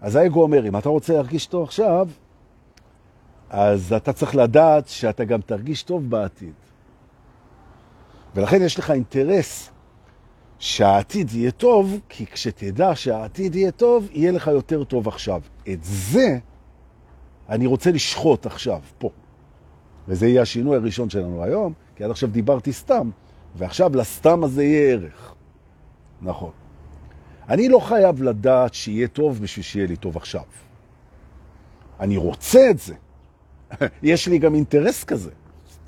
אז 0.00 0.16
האגו 0.16 0.42
אומר, 0.42 0.68
אם 0.68 0.76
אתה 0.76 0.88
רוצה 0.88 1.12
להרגיש 1.12 1.46
טוב 1.46 1.62
עכשיו, 1.62 2.08
אז 3.50 3.92
אתה 3.92 4.12
צריך 4.12 4.36
לדעת 4.36 4.88
שאתה 4.88 5.24
גם 5.24 5.40
תרגיש 5.40 5.82
טוב 5.82 6.10
בעתיד. 6.10 6.52
ולכן 8.34 8.62
יש 8.62 8.78
לך 8.78 8.90
אינטרס 8.90 9.70
שהעתיד 10.58 11.32
יהיה 11.32 11.50
טוב, 11.50 12.00
כי 12.08 12.26
כשתדע 12.26 12.94
שהעתיד 12.94 13.54
יהיה 13.54 13.70
טוב, 13.70 14.08
יהיה 14.12 14.32
לך 14.32 14.46
יותר 14.46 14.84
טוב 14.84 15.08
עכשיו. 15.08 15.40
את 15.72 15.78
זה 15.82 16.38
אני 17.48 17.66
רוצה 17.66 17.90
לשחוט 17.90 18.46
עכשיו, 18.46 18.80
פה. 18.98 19.10
וזה 20.08 20.26
יהיה 20.26 20.42
השינוי 20.42 20.76
הראשון 20.76 21.10
שלנו 21.10 21.42
היום, 21.44 21.72
כי 21.96 22.04
עד 22.04 22.10
עכשיו 22.10 22.28
דיברתי 22.28 22.72
סתם, 22.72 23.10
ועכשיו 23.56 23.96
לסתם 23.96 24.44
הזה 24.44 24.64
יהיה 24.64 24.92
ערך. 24.92 25.34
נכון. 26.24 26.50
אני 27.48 27.68
לא 27.68 27.78
חייב 27.78 28.22
לדעת 28.22 28.74
שיהיה 28.74 29.08
טוב 29.08 29.42
בשביל 29.42 29.62
שיהיה 29.62 29.86
לי 29.86 29.96
טוב 29.96 30.16
עכשיו. 30.16 30.42
אני 32.00 32.16
רוצה 32.16 32.70
את 32.70 32.78
זה. 32.78 32.94
יש 34.02 34.28
לי 34.28 34.38
גם 34.38 34.54
אינטרס 34.54 35.04
כזה, 35.04 35.30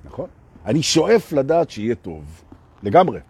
נכון? 0.04 0.28
אני 0.66 0.82
שואף 0.82 1.32
לדעת 1.32 1.70
שיהיה 1.70 1.94
טוב, 1.94 2.42
לגמרי. 2.82 3.20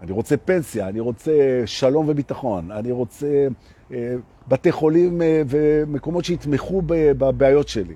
אני 0.00 0.12
רוצה 0.12 0.36
פנסיה, 0.36 0.88
אני 0.88 1.00
רוצה 1.00 1.62
שלום 1.66 2.08
וביטחון, 2.08 2.70
אני 2.70 2.92
רוצה 2.92 3.48
אה, 3.92 4.14
בתי 4.48 4.72
חולים 4.72 5.22
אה, 5.22 5.42
ומקומות 5.48 6.24
שיתמכו 6.24 6.82
בבעיות 6.86 7.68
שלי. 7.68 7.94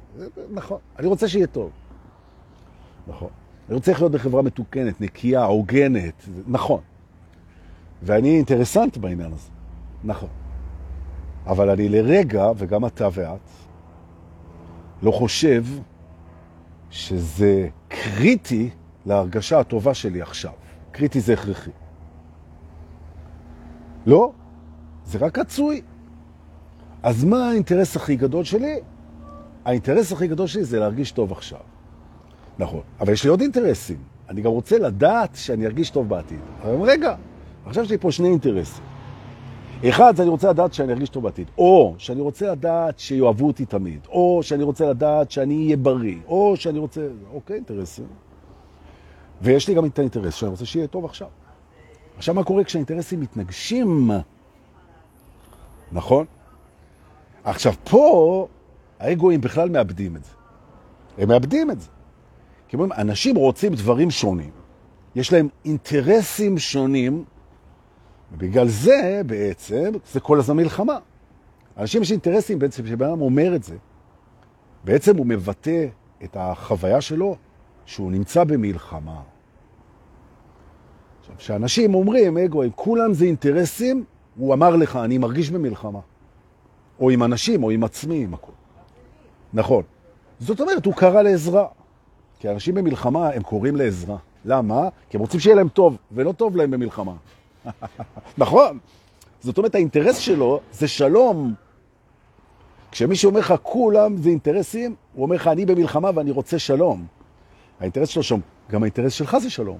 נכון, 0.50 0.78
אני 0.98 1.06
רוצה 1.06 1.28
שיהיה 1.28 1.46
טוב. 1.46 1.70
נכון. 3.06 3.28
אני 3.68 3.74
רוצה 3.74 3.92
לחיות 3.92 4.12
בחברה 4.12 4.42
מתוקנת, 4.42 5.00
נקייה, 5.00 5.44
הוגנת, 5.44 6.24
נכון. 6.46 6.80
ואני 8.04 8.36
אינטרסנט 8.36 8.96
בעניין 8.96 9.32
הזה, 9.32 9.48
נכון. 10.04 10.28
אבל 11.46 11.70
אני 11.70 11.88
לרגע, 11.88 12.50
וגם 12.56 12.86
אתה 12.86 13.08
ואת, 13.12 13.40
לא 15.02 15.10
חושב 15.10 15.64
שזה 16.90 17.68
קריטי 17.88 18.70
להרגשה 19.06 19.60
הטובה 19.60 19.94
שלי 19.94 20.22
עכשיו. 20.22 20.52
קריטי 20.92 21.20
זה 21.20 21.32
הכרחי. 21.32 21.70
לא, 24.06 24.32
זה 25.04 25.18
רק 25.18 25.38
רצוי. 25.38 25.82
אז 27.02 27.24
מה 27.24 27.48
האינטרס 27.48 27.96
הכי 27.96 28.16
גדול 28.16 28.44
שלי? 28.44 28.80
האינטרס 29.64 30.12
הכי 30.12 30.28
גדול 30.28 30.46
שלי 30.46 30.64
זה 30.64 30.80
להרגיש 30.80 31.12
טוב 31.12 31.32
עכשיו. 31.32 31.60
נכון, 32.58 32.80
אבל 33.00 33.12
יש 33.12 33.24
לי 33.24 33.30
עוד 33.30 33.40
אינטרסים. 33.40 33.98
אני 34.28 34.40
גם 34.42 34.50
רוצה 34.50 34.78
לדעת 34.78 35.30
שאני 35.34 35.66
ארגיש 35.66 35.90
טוב 35.90 36.08
בעתיד. 36.08 36.40
אבל 36.62 36.82
רגע, 36.82 37.14
עכשיו 37.66 37.84
יש 37.84 37.90
לי 37.90 37.98
פה 37.98 38.12
שני 38.12 38.28
אינטרסים. 38.28 38.84
אחד, 39.88 40.20
אני 40.20 40.28
רוצה 40.28 40.50
לדעת 40.50 40.74
שאני 40.74 40.92
ארגיש 40.92 41.08
טוב 41.08 41.22
בעתיד, 41.24 41.50
או 41.58 41.94
שאני 41.98 42.20
רוצה 42.20 42.52
לדעת 42.52 42.98
שיאהבו 42.98 43.46
אותי 43.46 43.64
תמיד, 43.64 44.00
או 44.08 44.40
שאני 44.42 44.62
רוצה 44.62 44.90
לדעת 44.90 45.30
שאני 45.30 45.64
אהיה 45.64 45.76
בריא, 45.76 46.18
או 46.26 46.56
שאני 46.56 46.78
רוצה... 46.78 47.08
אוקיי, 47.32 47.56
אינטרסים. 47.56 48.06
ויש 49.42 49.68
לי 49.68 49.74
גם 49.74 49.86
את 49.86 49.98
האינטרס 49.98 50.34
שאני 50.34 50.50
רוצה 50.50 50.66
שיהיה 50.66 50.86
טוב 50.86 51.04
עכשיו. 51.04 51.28
עכשיו, 52.16 52.34
מה 52.34 52.44
קורה 52.44 52.64
כשהאינטרסים 52.64 53.20
מתנגשים? 53.20 54.10
נכון? 55.92 56.26
עכשיו, 57.44 57.72
פה 57.84 58.46
האגואים 58.98 59.40
בכלל 59.40 59.68
מאבדים 59.68 60.16
את 60.16 60.24
זה. 60.24 60.30
הם 61.18 61.28
מאבדים 61.28 61.70
את 61.70 61.80
זה. 61.80 61.88
כי 62.68 62.76
אומרים, 62.76 62.92
אנשים 62.92 63.36
רוצים 63.36 63.74
דברים 63.74 64.10
שונים. 64.10 64.50
יש 65.14 65.32
להם 65.32 65.48
אינטרסים 65.64 66.58
שונים, 66.58 67.24
ובגלל 68.32 68.68
זה 68.68 69.22
בעצם, 69.26 69.92
זה 70.12 70.20
כל 70.20 70.38
הזמן 70.38 70.56
מלחמה. 70.56 70.98
אנשים 71.76 72.02
יש 72.02 72.12
אינטרסים 72.12 72.58
בעצם, 72.58 72.82
כשבן 72.82 73.06
אדם 73.06 73.20
אומר 73.20 73.56
את 73.56 73.62
זה, 73.62 73.76
בעצם 74.84 75.16
הוא 75.16 75.26
מבטא 75.26 75.86
את 76.24 76.36
החוויה 76.40 77.00
שלו 77.00 77.36
שהוא 77.86 78.12
נמצא 78.12 78.44
במלחמה. 78.44 79.20
עכשיו, 81.20 81.36
כשאנשים 81.38 81.94
אומרים, 81.94 82.38
אגו, 82.38 82.62
כולם 82.74 83.12
זה 83.12 83.24
אינטרסים, 83.24 84.04
הוא 84.36 84.54
אמר 84.54 84.76
לך, 84.76 84.96
אני 84.96 85.18
מרגיש 85.18 85.50
במלחמה. 85.50 86.00
או 87.00 87.10
עם 87.10 87.22
אנשים, 87.22 87.64
או 87.64 87.70
עם 87.70 87.84
עצמי, 87.84 88.24
עם 88.24 88.34
הכל. 88.34 88.52
נכון. 89.52 89.82
זאת 90.38 90.60
אומרת, 90.60 90.86
הוא 90.86 90.94
קרא 90.94 91.22
לעזרה. 91.22 91.66
כי 92.38 92.50
אנשים 92.50 92.74
במלחמה, 92.74 93.28
הם 93.28 93.42
קוראים 93.42 93.76
לעזרה. 93.76 94.16
למה? 94.44 94.88
כי 95.08 95.16
הם 95.16 95.20
רוצים 95.20 95.40
שיהיה 95.40 95.56
להם 95.56 95.68
טוב, 95.68 95.96
ולא 96.12 96.32
טוב 96.32 96.56
להם 96.56 96.70
במלחמה. 96.70 97.12
נכון. 98.38 98.78
זאת 99.40 99.58
אומרת, 99.58 99.74
האינטרס 99.74 100.16
שלו 100.16 100.60
זה 100.72 100.88
שלום. 100.88 101.54
כשמישהו 102.90 103.28
אומר 103.28 103.40
לך, 103.40 103.54
כולם 103.62 104.16
זה 104.16 104.28
אינטרסים, 104.28 104.94
הוא 105.14 105.22
אומר 105.22 105.36
לך, 105.36 105.46
אני 105.46 105.66
במלחמה 105.66 106.10
ואני 106.14 106.30
רוצה 106.30 106.58
שלום. 106.58 107.06
האינטרס 107.80 108.08
שלו 108.08 108.22
שם, 108.22 108.40
גם 108.70 108.82
האינטרס 108.82 109.12
שלך 109.12 109.38
זה 109.38 109.50
שלום. 109.50 109.78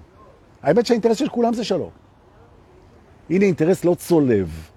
האמת 0.62 0.86
שהאינטרס 0.86 1.16
של 1.16 1.28
כולם 1.28 1.54
זה 1.54 1.64
שלום. 1.64 1.90
הנה 3.30 3.44
אינטרס 3.44 3.84
לא 3.84 3.94
צולב. 3.94 4.70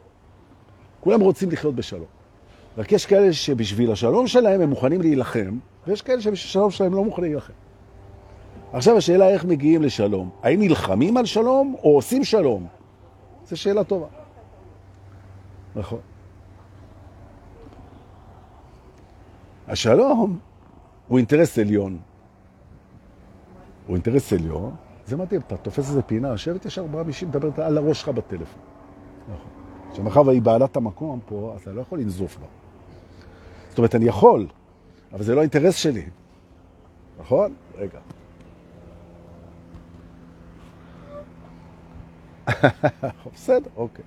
כולם 1.00 1.22
רוצים 1.22 1.52
לחיות 1.52 1.76
בשלום. 1.76 2.06
רק 2.78 2.92
יש 2.92 3.06
כאלה 3.06 3.34
שבשביל 3.34 3.92
השלום 3.92 4.28
שלהם 4.28 4.62
הם 4.62 4.70
מוכנים 4.70 5.02
להילחם, 5.02 5.58
ויש 5.88 6.02
כאלה 6.02 6.22
שבשביל 6.22 6.50
השלום 6.50 6.72
שלהם 6.72 6.94
לא 6.94 7.04
מוכנים 7.04 7.32
להילחם. 7.32 7.54
עכשיו 8.74 8.98
השאלה 8.98 9.30
איך 9.30 9.46
מגיעים 9.46 9.82
לשלום. 9.82 10.30
האם 10.44 10.60
נלחמים 10.60 11.18
על 11.18 11.26
שלום 11.26 11.76
או 11.84 11.96
עושים 11.96 12.24
שלום? 12.24 12.68
זו 13.48 13.58
שאלה 13.58 13.84
טובה. 13.84 14.08
נכון. 15.76 16.00
השלום 19.68 20.40
הוא 21.08 21.18
אינטרס 21.18 21.60
עליון. 21.60 22.00
הוא 23.88 23.96
אינטרס 23.96 24.34
עליון, 24.34 24.76
זה 25.06 25.18
מדהים, 25.18 25.42
אתה 25.42 25.58
תופס 25.58 25.90
איזה 25.90 26.02
פינה, 26.02 26.28
יושבת 26.28 26.66
ישר 26.66 26.82
ארבעה 26.82 27.04
מישים, 27.04 27.28
מדברת 27.28 27.60
על 27.60 27.78
הראש 27.78 28.00
שלך 28.02 28.10
בטלפון. 28.10 28.62
נכון. 29.24 29.52
עכשיו, 29.90 30.04
מאחר 30.04 30.28
והיא 30.28 30.42
בעלת 30.42 30.78
המקום 30.78 31.20
פה, 31.26 31.56
אתה 31.62 31.72
לא 31.72 31.82
יכול 31.82 32.00
לנזוף 32.00 32.38
בה. 32.38 32.46
זאת 33.70 33.78
אומרת, 33.78 33.96
אני 33.96 34.06
יכול, 34.06 34.48
אבל 35.14 35.24
זה 35.24 35.36
לא 35.36 35.40
האינטרס 35.40 35.76
שלי. 35.76 36.06
נכון? 37.20 37.54
רגע. 37.76 38.00
בסדר, 43.34 43.70
אוקיי. 43.76 44.06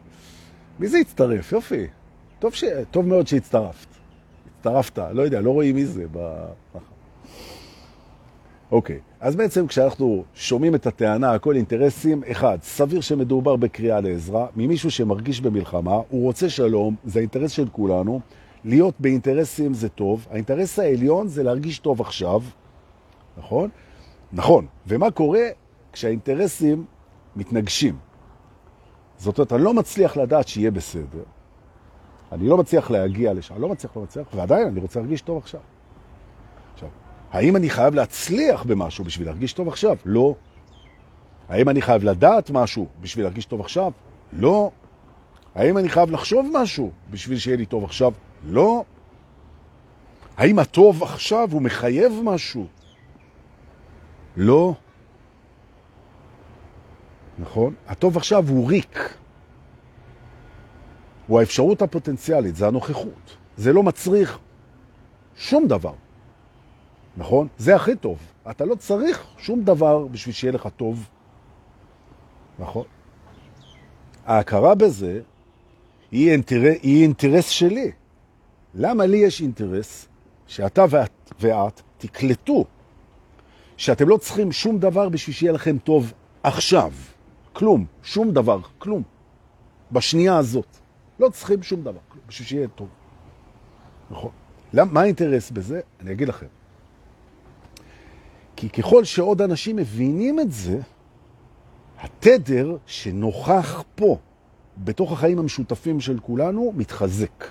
מי 0.78 0.88
זה 0.88 0.99
הצטרף? 0.99 1.52
יופי. 1.52 1.87
טוב, 2.38 2.54
ש... 2.54 2.64
טוב 2.90 3.06
מאוד 3.06 3.26
שהצטרפת. 3.26 3.88
הצטרפת, 4.59 4.99
לא 5.12 5.23
יודע, 5.23 5.40
לא 5.40 5.50
רואים 5.50 5.75
מי 5.75 5.87
זה. 5.87 6.04
ב... 6.12 6.47
אוקיי, 8.73 8.99
אז 9.20 9.37
בעצם 9.37 9.66
כשאנחנו 9.66 10.25
שומעים 10.35 10.75
את 10.75 10.87
הטענה, 10.87 11.32
הכל 11.32 11.56
אינטרסים, 11.56 12.23
אחד, 12.30 12.59
סביר 12.62 13.00
שמדובר 13.00 13.56
בקריאה 13.56 14.00
לעזרה, 14.00 14.47
ממישהו 14.56 14.90
שמרגיש 14.90 15.40
במלחמה, 15.40 15.94
הוא 16.09 16.23
רוצה 16.23 16.49
שלום, 16.49 16.97
זה 17.04 17.18
האינטרס 17.18 17.50
של 17.50 17.68
כולנו, 17.68 18.20
להיות 18.64 18.94
באינטרסים 18.99 19.75
זה 19.75 19.88
טוב, 19.88 20.26
האינטרס 20.30 20.78
העליון 20.78 21.28
זה 21.28 21.42
להרגיש 21.42 21.78
טוב 21.78 22.00
עכשיו, 22.00 22.40
נכון? 23.38 23.70
נכון, 24.32 24.66
ומה 24.87 25.11
קורה 25.11 25.47
כשהאינטרסים 25.92 26.85
מתנגשים? 27.37 27.97
זאת 29.21 29.39
אומרת, 29.39 29.53
אני 29.53 29.62
לא 29.62 29.75
מצליח 29.75 30.17
לדעת 30.17 30.49
שיהיה 30.49 30.71
בסדר, 30.71 31.23
אני 32.33 32.49
לא 32.49 32.57
מצליח 32.57 32.91
להגיע 32.91 33.33
לשם, 33.33 33.55
אני 33.55 33.62
לא 33.62 33.69
מצליח, 33.69 33.97
לא 33.97 34.03
מצליח, 34.03 34.27
ועדיין 34.35 34.67
אני 34.67 34.81
רוצה 34.81 35.00
להרגיש 35.00 35.21
טוב 35.21 35.39
עכשיו. 35.39 35.61
עכשיו, 36.75 36.89
האם 37.31 37.57
אני 37.57 37.71
חייב 37.71 37.95
להצליח 37.95 38.62
במשהו 38.62 39.05
בשביל 39.05 39.29
להרגיש 39.29 39.53
טוב 39.53 39.69
עכשיו? 39.69 39.97
לא. 40.05 40.35
האם 41.49 41.69
אני 41.69 41.83
חייב 41.83 42.05
לדעת 42.05 42.50
משהו 42.50 42.87
בשביל 43.00 43.25
להרגיש 43.25 43.45
טוב 43.45 43.61
עכשיו? 43.61 43.93
לא. 44.33 44.71
האם 45.55 45.79
אני 45.79 45.89
חייב 45.89 46.11
לחשוב 46.11 46.47
משהו 46.53 46.91
בשביל 47.11 47.39
שיהיה 47.39 47.57
לי 47.57 47.67
טוב 47.67 47.85
עכשיו? 47.85 48.12
לא. 48.45 48.85
האם 50.37 50.59
הטוב 50.59 51.03
עכשיו 51.03 51.49
הוא 51.53 51.62
מחייב 51.62 52.12
משהו? 52.25 52.67
לא. 54.37 54.75
נכון? 57.40 57.75
הטוב 57.87 58.16
עכשיו 58.16 58.49
הוא 58.49 58.68
ריק. 58.68 59.14
הוא 61.26 61.40
האפשרות 61.40 61.82
הפוטנציאלית, 61.82 62.56
זה 62.56 62.66
הנוכחות. 62.66 63.37
זה 63.56 63.73
לא 63.73 63.82
מצריך 63.82 64.38
שום 65.37 65.66
דבר. 65.68 65.94
נכון? 67.16 67.49
זה 67.59 67.76
הכי 67.76 67.97
טוב. 67.97 68.18
אתה 68.50 68.64
לא 68.64 68.75
צריך 68.75 69.26
שום 69.38 69.64
דבר 69.64 70.06
בשביל 70.06 70.35
שיהיה 70.35 70.52
לך 70.52 70.68
טוב. 70.76 71.09
נכון? 72.59 72.85
ההכרה 74.26 74.75
בזה 74.75 75.20
היא, 76.11 76.32
אינטר... 76.32 76.61
היא 76.82 77.02
אינטרס 77.02 77.49
שלי. 77.49 77.92
למה 78.75 79.06
לי 79.06 79.16
יש 79.16 79.40
אינטרס 79.40 80.09
שאתה 80.47 80.85
ואת, 80.90 81.32
ואת 81.40 81.80
תקלטו 81.99 82.64
שאתם 83.76 84.09
לא 84.09 84.16
צריכים 84.16 84.52
שום 84.52 84.78
דבר 84.78 85.09
בשביל 85.09 85.37
שיהיה 85.37 85.52
לכם 85.52 85.78
טוב 85.78 86.12
עכשיו. 86.42 86.92
כלום, 87.52 87.87
שום 88.02 88.33
דבר, 88.33 88.61
כלום. 88.78 89.02
בשנייה 89.92 90.37
הזאת. 90.37 90.76
לא 91.21 91.28
צריכים 91.28 91.62
שום 91.62 91.80
דבר, 91.80 91.99
כלום, 92.09 92.25
בשביל 92.28 92.49
שיהיה 92.49 92.69
טוב. 92.69 92.88
נכון. 94.11 94.30
למה, 94.73 94.92
מה 94.92 95.00
האינטרס 95.00 95.50
בזה? 95.50 95.80
אני 96.00 96.12
אגיד 96.12 96.28
לכם. 96.28 96.47
כי 98.57 98.69
ככל 98.69 99.04
שעוד 99.04 99.42
אנשים 99.42 99.76
מבינים 99.76 100.40
את 100.40 100.52
זה, 100.52 100.80
התדר 102.00 102.76
שנוכח 102.87 103.85
פה, 103.95 104.19
בתוך 104.78 105.12
החיים 105.12 105.38
המשותפים 105.38 106.00
של 106.00 106.19
כולנו, 106.21 106.73
מתחזק. 106.76 107.45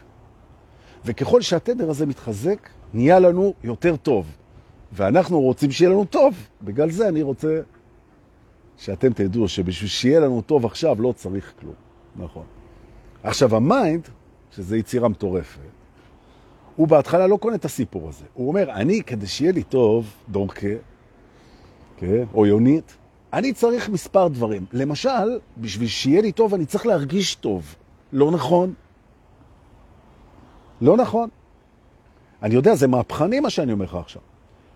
וככל 1.06 1.42
שהתדר 1.42 1.90
הזה 1.90 2.06
מתחזק, 2.06 2.70
נהיה 2.94 3.20
לנו 3.20 3.54
יותר 3.64 3.96
טוב. 3.96 4.26
ואנחנו 4.92 5.42
רוצים 5.42 5.72
שיהיה 5.72 5.92
לנו 5.92 6.06
טוב. 6.06 6.36
בגלל 6.62 6.92
זה 6.92 7.08
אני 7.08 7.22
רוצה 7.22 7.62
שאתם 8.80 9.14
תדעו 9.14 9.48
שבשביל 9.48 9.90
שיהיה 9.90 10.20
לנו 10.20 10.42
טוב 10.42 10.66
עכשיו 10.66 11.02
לא 11.02 11.14
צריך 11.16 11.54
כלום. 11.60 11.74
נכון. 12.16 12.44
עכשיו, 13.24 13.56
ה 13.56 13.64
mind, 13.64 14.08
שזה 14.52 14.78
יצירה 14.78 15.10
מטורפת, 15.10 15.60
הוא 16.76 16.88
בהתחלה 16.88 17.28
לא 17.28 17.38
קונה 17.38 17.56
את 17.56 17.66
הסיפור 17.66 18.10
הזה. 18.10 18.26
הוא 18.34 18.48
אומר, 18.48 18.72
אני, 18.72 19.04
כדי 19.04 19.28
שיהיה 19.28 19.52
לי 19.52 19.64
טוב, 19.64 20.14
דווקא, 20.30 20.68
כן, 21.98 22.24
או 22.34 22.46
יונית, 22.46 22.98
אני 23.34 23.54
צריך 23.54 23.90
מספר 23.90 24.28
דברים. 24.28 24.66
למשל, 24.74 25.40
בשביל 25.58 25.88
שיהיה 25.88 26.22
לי 26.22 26.32
טוב, 26.32 26.54
אני 26.54 26.66
צריך 26.66 26.86
להרגיש 26.86 27.36
טוב. 27.36 27.76
לא 28.14 28.32
נכון. 28.32 28.74
לא 30.82 30.98
נכון. 30.98 31.30
אני 32.44 32.56
יודע, 32.56 32.76
זה 32.76 32.88
מהפכני 32.88 33.40
מה 33.40 33.50
שאני 33.50 33.72
אומר 33.74 33.86
לך 33.86 33.96
עכשיו. 33.96 34.22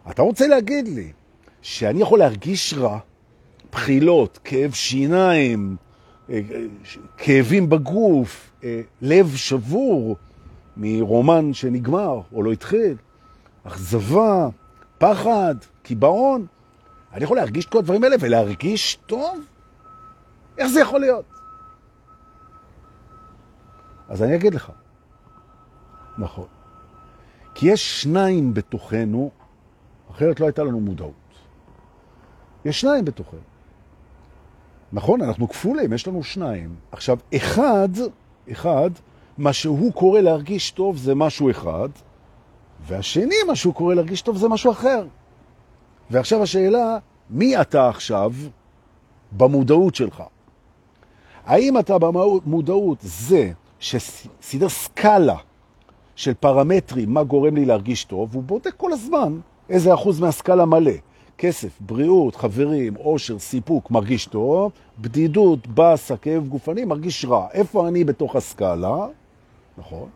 אתה 0.10 0.22
רוצה 0.22 0.48
להגיד 0.48 0.88
לי 0.88 1.12
שאני 1.62 2.02
יכול 2.02 2.20
להרגיש 2.20 2.74
רע, 2.74 3.00
בחילות, 3.74 4.40
כאב 4.44 4.72
שיניים, 4.72 5.76
אה, 6.30 6.40
כאבים 7.18 7.70
בגוף, 7.70 8.52
אה, 8.64 8.82
לב 9.02 9.36
שבור 9.36 10.16
מרומן 10.78 11.54
שנגמר 11.54 12.22
או 12.34 12.44
לא 12.44 12.52
התחיל, 12.52 12.96
אכזבה, 13.64 14.48
פחד, 14.98 15.56
קיבעון. 15.84 16.46
אני 17.14 17.24
יכול 17.24 17.38
להרגיש 17.38 17.66
את 17.66 17.72
כל 17.72 17.78
הדברים 17.78 18.04
האלה 18.04 18.16
ולהרגיש 18.20 18.98
טוב? 19.06 19.40
איך 20.58 20.68
זה 20.68 20.82
יכול 20.82 21.00
להיות? 21.00 21.26
אז 24.10 24.24
אני 24.24 24.36
אגיד 24.36 24.54
לך. 24.54 24.72
נכון. 26.18 26.48
כי 27.56 27.72
יש 27.72 28.02
שניים 28.02 28.54
בתוכנו, 28.54 29.32
אחרת 30.12 30.40
לא 30.40 30.46
הייתה 30.46 30.64
לנו 30.64 30.80
מודעות. 30.80 31.14
יש 32.66 32.82
שניים 32.82 33.06
בתוכנו. 33.06 33.53
נכון, 34.94 35.22
אנחנו 35.22 35.50
כפולים, 35.50 35.94
יש 35.94 36.08
לנו 36.08 36.24
שניים. 36.24 36.76
עכשיו, 36.92 37.18
אחד, 37.36 37.90
אחד, 38.52 38.90
מה 39.38 39.54
שהוא 39.54 39.94
קורא 39.94 40.20
להרגיש 40.20 40.72
טוב 40.72 40.98
זה 40.98 41.16
משהו 41.16 41.52
אחד, 41.52 41.90
והשני, 42.88 43.36
מה 43.48 43.56
שהוא 43.56 43.74
קורא 43.74 43.94
להרגיש 43.94 44.22
טוב 44.22 44.38
זה 44.38 44.50
משהו 44.50 44.72
אחר. 44.72 45.06
ועכשיו 46.10 46.44
השאלה, 46.44 46.98
מי 47.30 47.62
אתה 47.62 47.90
עכשיו 47.90 48.32
במודעות 49.32 49.96
שלך? 49.96 50.24
האם 51.46 51.80
אתה 51.80 51.98
במודעות 52.00 52.98
זה 53.02 53.52
שסידר 53.80 54.70
סקאלה 54.70 55.36
של 56.16 56.34
פרמטרים, 56.34 57.14
מה 57.14 57.24
גורם 57.24 57.56
לי 57.56 57.66
להרגיש 57.66 58.04
טוב, 58.04 58.36
הוא 58.36 58.44
בודק 58.44 58.74
כל 58.78 58.94
הזמן 58.94 59.40
איזה 59.70 59.94
אחוז 59.94 60.20
מהסקאלה 60.20 60.66
מלא. 60.66 60.92
כסף, 61.38 61.70
בריאות, 61.80 62.36
חברים, 62.36 62.94
עושר, 62.96 63.40
סיפוק, 63.40 63.92
מרגיש 63.92 64.26
טוב, 64.26 64.72
בדידות, 65.00 65.68
בסה, 65.68 66.18
כאב 66.18 66.48
גופני, 66.48 66.86
מרגיש 66.86 67.26
רע. 67.26 67.48
איפה 67.54 67.88
אני 67.88 68.04
בתוך 68.04 68.36
הסקאלה? 68.36 69.08
נכון. 69.78 70.08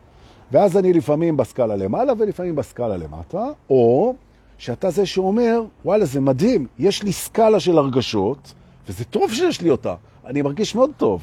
ואז 0.51 0.77
אני 0.77 0.93
לפעמים 0.93 1.37
בסקאלה 1.37 1.75
למעלה 1.75 2.13
ולפעמים 2.17 2.55
בסקאלה 2.55 2.97
למטה, 2.97 3.45
או 3.69 4.15
שאתה 4.57 4.89
זה 4.89 5.05
שאומר, 5.05 5.61
וואלה, 5.85 6.05
זה 6.05 6.21
מדהים, 6.21 6.67
יש 6.79 7.03
לי 7.03 7.13
סקאלה 7.13 7.59
של 7.59 7.77
הרגשות, 7.77 8.53
וזה 8.87 9.03
טוב 9.03 9.33
שיש 9.33 9.61
לי 9.61 9.69
אותה, 9.69 9.95
אני 10.25 10.41
מרגיש 10.41 10.75
מאוד 10.75 10.91
טוב. 10.97 11.21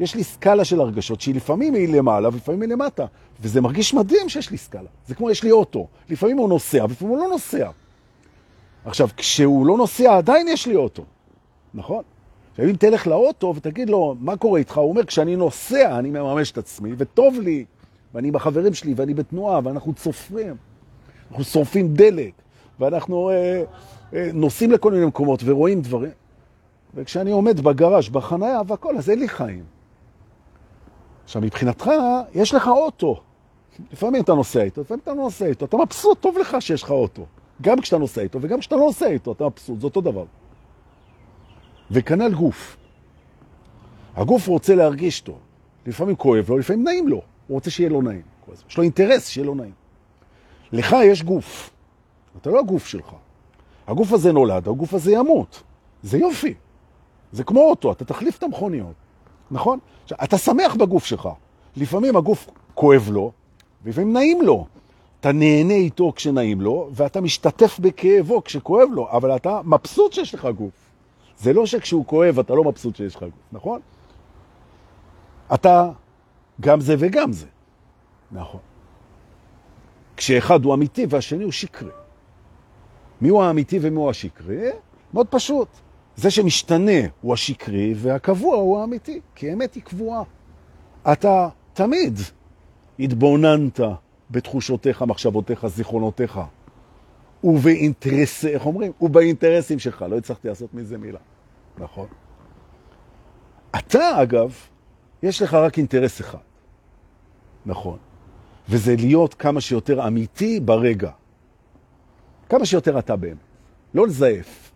יש 0.00 0.14
לי 0.14 0.24
סקאלה 0.24 0.64
של 0.64 0.80
הרגשות 0.80 1.20
שהיא 1.20 1.34
לפעמים 1.34 1.74
היא 1.74 1.88
למעלה 1.88 2.28
ולפעמים 2.28 2.62
היא 2.62 2.68
למטה, 2.68 3.06
וזה 3.40 3.60
מרגיש 3.60 3.94
מדהים 3.94 4.28
שיש 4.28 4.50
לי 4.50 4.58
סקאלה. 4.58 4.88
זה 5.06 5.14
כמו 5.14 5.30
יש 5.30 5.44
לי 5.44 5.50
אוטו, 5.50 5.86
לפעמים 6.08 6.38
הוא 6.38 6.48
נוסע 6.48 6.84
ולפעמים 6.88 7.14
הוא 7.14 7.24
לא 7.24 7.28
נוסע. 7.28 7.70
עכשיו, 8.84 9.08
כשהוא 9.16 9.66
לא 9.66 9.76
נוסע, 9.76 10.16
עדיין 10.16 10.48
יש 10.48 10.66
לי 10.66 10.76
אוטו, 10.76 11.04
נכון? 11.74 12.02
עכשיו, 12.50 12.64
אם 12.64 12.76
תלך 12.76 13.06
לאוטו 13.06 13.52
ותגיד 13.56 13.90
לו, 13.90 14.16
מה 14.20 14.36
קורה 14.36 14.58
איתך? 14.58 14.78
הוא 14.78 14.88
אומר, 14.88 15.04
כשאני 15.04 15.36
נוסע, 15.36 15.98
אני 15.98 16.10
מממש 16.10 16.52
את 16.52 16.58
עצמי, 16.58 16.92
וטוב 16.98 17.40
לי, 17.40 17.64
ואני 18.14 18.30
בחברים 18.30 18.74
שלי, 18.74 18.94
ואני 18.96 19.14
בתנועה, 19.14 19.60
ואנחנו 19.64 19.94
צופרים, 19.94 20.56
אנחנו 21.30 21.44
שורפים 21.44 21.94
דלק, 21.94 22.32
ואנחנו 22.80 23.30
אה, 23.30 23.62
אה, 24.14 24.30
נוסעים 24.34 24.70
לכל 24.70 24.92
מיני 24.92 25.06
מקומות 25.06 25.40
ורואים 25.44 25.82
דברים. 25.82 26.10
וכשאני 26.94 27.30
עומד 27.30 27.60
בגרש, 27.60 28.08
בחניה 28.08 28.60
והכל, 28.66 28.96
אז 28.96 29.10
אין 29.10 29.18
לי 29.18 29.28
חיים. 29.28 29.64
עכשיו, 31.24 31.42
מבחינתך, 31.42 31.90
יש 32.34 32.54
לך 32.54 32.68
אוטו. 32.68 33.20
לפעמים 33.92 34.22
אתה 34.22 34.34
נוסע 34.34 34.62
איתו, 34.62 34.80
לפעמים 34.80 35.00
אתה 35.02 35.10
לא 35.10 35.16
נוסע 35.16 35.46
איתו. 35.46 35.64
אתה 35.64 35.76
מבסוט, 35.76 36.20
טוב 36.20 36.38
לך 36.38 36.56
שיש 36.60 36.82
לך 36.82 36.90
אוטו. 36.90 37.26
גם 37.60 37.80
כשאתה 37.80 37.98
נוסע 37.98 38.20
איתו 38.20 38.38
וגם 38.42 38.60
כשאתה 38.60 38.76
לא 38.76 38.82
נוסע 38.82 39.06
איתו, 39.06 39.32
אתה 39.32 39.44
מבסוט, 39.44 39.80
זה 39.80 39.86
אותו 39.86 40.00
דבר. 40.00 40.24
וכנ"ל 41.90 42.34
גוף. 42.34 42.76
הגוף 44.16 44.46
רוצה 44.46 44.74
להרגיש 44.74 45.20
טוב. 45.20 45.38
לפעמים 45.86 46.16
כואב 46.16 46.50
לו, 46.50 46.58
לפעמים 46.58 46.84
נעים 46.84 47.08
לו. 47.08 47.16
הוא 47.16 47.54
רוצה 47.54 47.70
שיהיה 47.70 47.90
לו 47.90 48.02
נעים. 48.02 48.22
יש 48.68 48.76
לו 48.76 48.82
אינטרס 48.82 49.28
שיהיה 49.28 49.46
לו 49.46 49.54
נעים. 49.54 49.72
לך 50.72 50.96
יש 51.04 51.22
גוף. 51.22 51.70
אתה 52.40 52.50
לא 52.50 52.60
הגוף 52.60 52.86
שלך. 52.86 53.14
הגוף 53.86 54.12
הזה 54.12 54.32
נולד, 54.32 54.68
הגוף 54.68 54.94
הזה 54.94 55.12
ימות. 55.12 55.62
זה 56.02 56.18
יופי. 56.18 56.54
זה 57.32 57.44
כמו 57.44 57.60
אוטו, 57.60 57.92
אתה 57.92 58.04
תחליף 58.04 58.38
את 58.38 58.42
המכוניות. 58.42 58.94
נכון? 59.50 59.78
אתה 60.24 60.38
שמח 60.38 60.74
בגוף 60.74 61.04
שלך. 61.04 61.28
לפעמים 61.76 62.16
הגוף 62.16 62.50
כואב 62.74 63.08
לו, 63.12 63.32
ולפעמים 63.84 64.12
נעים 64.12 64.42
לו. 64.42 64.66
אתה 65.20 65.32
נהנה 65.32 65.74
איתו 65.74 66.12
כשנעים 66.16 66.60
לו, 66.60 66.90
ואתה 66.92 67.20
משתתף 67.20 67.78
בכאבו 67.78 68.44
כשכואב 68.44 68.88
לו, 68.92 69.10
אבל 69.10 69.36
אתה 69.36 69.60
מבסוט 69.64 70.12
שיש 70.12 70.34
לך 70.34 70.48
גוף. 70.56 70.90
זה 71.38 71.52
לא 71.52 71.66
שכשהוא 71.66 72.06
כואב 72.06 72.38
אתה 72.38 72.54
לא 72.54 72.64
מבסוט 72.64 72.96
שיש 72.96 73.16
לך 73.16 73.22
גוף, 73.22 73.32
נכון? 73.52 73.80
אתה 75.54 75.90
גם 76.60 76.80
זה 76.80 76.94
וגם 76.98 77.32
זה. 77.32 77.46
נכון. 78.32 78.60
כשאחד 80.16 80.64
הוא 80.64 80.74
אמיתי 80.74 81.06
והשני 81.08 81.44
הוא 81.44 81.52
שקרי. 81.52 81.90
מי 83.20 83.28
הוא 83.28 83.42
האמיתי 83.42 83.78
ומי 83.82 83.96
הוא 83.96 84.10
השקרי? 84.10 84.70
מאוד 85.14 85.26
פשוט. 85.30 85.68
זה 86.16 86.30
שמשתנה 86.30 87.00
הוא 87.20 87.34
השקרי 87.34 87.94
והקבוע 87.96 88.56
הוא 88.56 88.80
האמיתי, 88.80 89.20
כי 89.34 89.50
האמת 89.50 89.74
היא 89.74 89.82
קבועה. 89.82 90.22
אתה 91.12 91.48
תמיד 91.72 92.18
התבוננת 92.98 93.80
בתחושותיך, 94.30 95.02
מחשבותיך, 95.02 95.66
זיכרונותיך, 95.66 96.40
ובאינטרס, 97.44 98.44
איך 98.44 98.66
אומרים? 98.66 98.92
ובאינטרסים 99.00 99.78
שלך. 99.78 100.04
לא 100.10 100.18
הצלחתי 100.18 100.48
לעשות 100.48 100.74
מזה 100.74 100.98
מילה. 100.98 101.18
נכון. 101.78 102.06
אתה, 103.78 104.22
אגב, 104.22 104.54
יש 105.22 105.42
לך 105.42 105.54
רק 105.54 105.78
אינטרס 105.78 106.20
אחד. 106.20 106.38
נכון. 107.66 107.98
וזה 108.68 108.96
להיות 108.96 109.34
כמה 109.34 109.60
שיותר 109.60 110.06
אמיתי 110.06 110.60
ברגע. 110.60 111.10
כמה 112.48 112.66
שיותר 112.66 112.98
אתה 112.98 113.16
באמת. 113.16 113.36
לא 113.94 114.06
לזייף, 114.06 114.72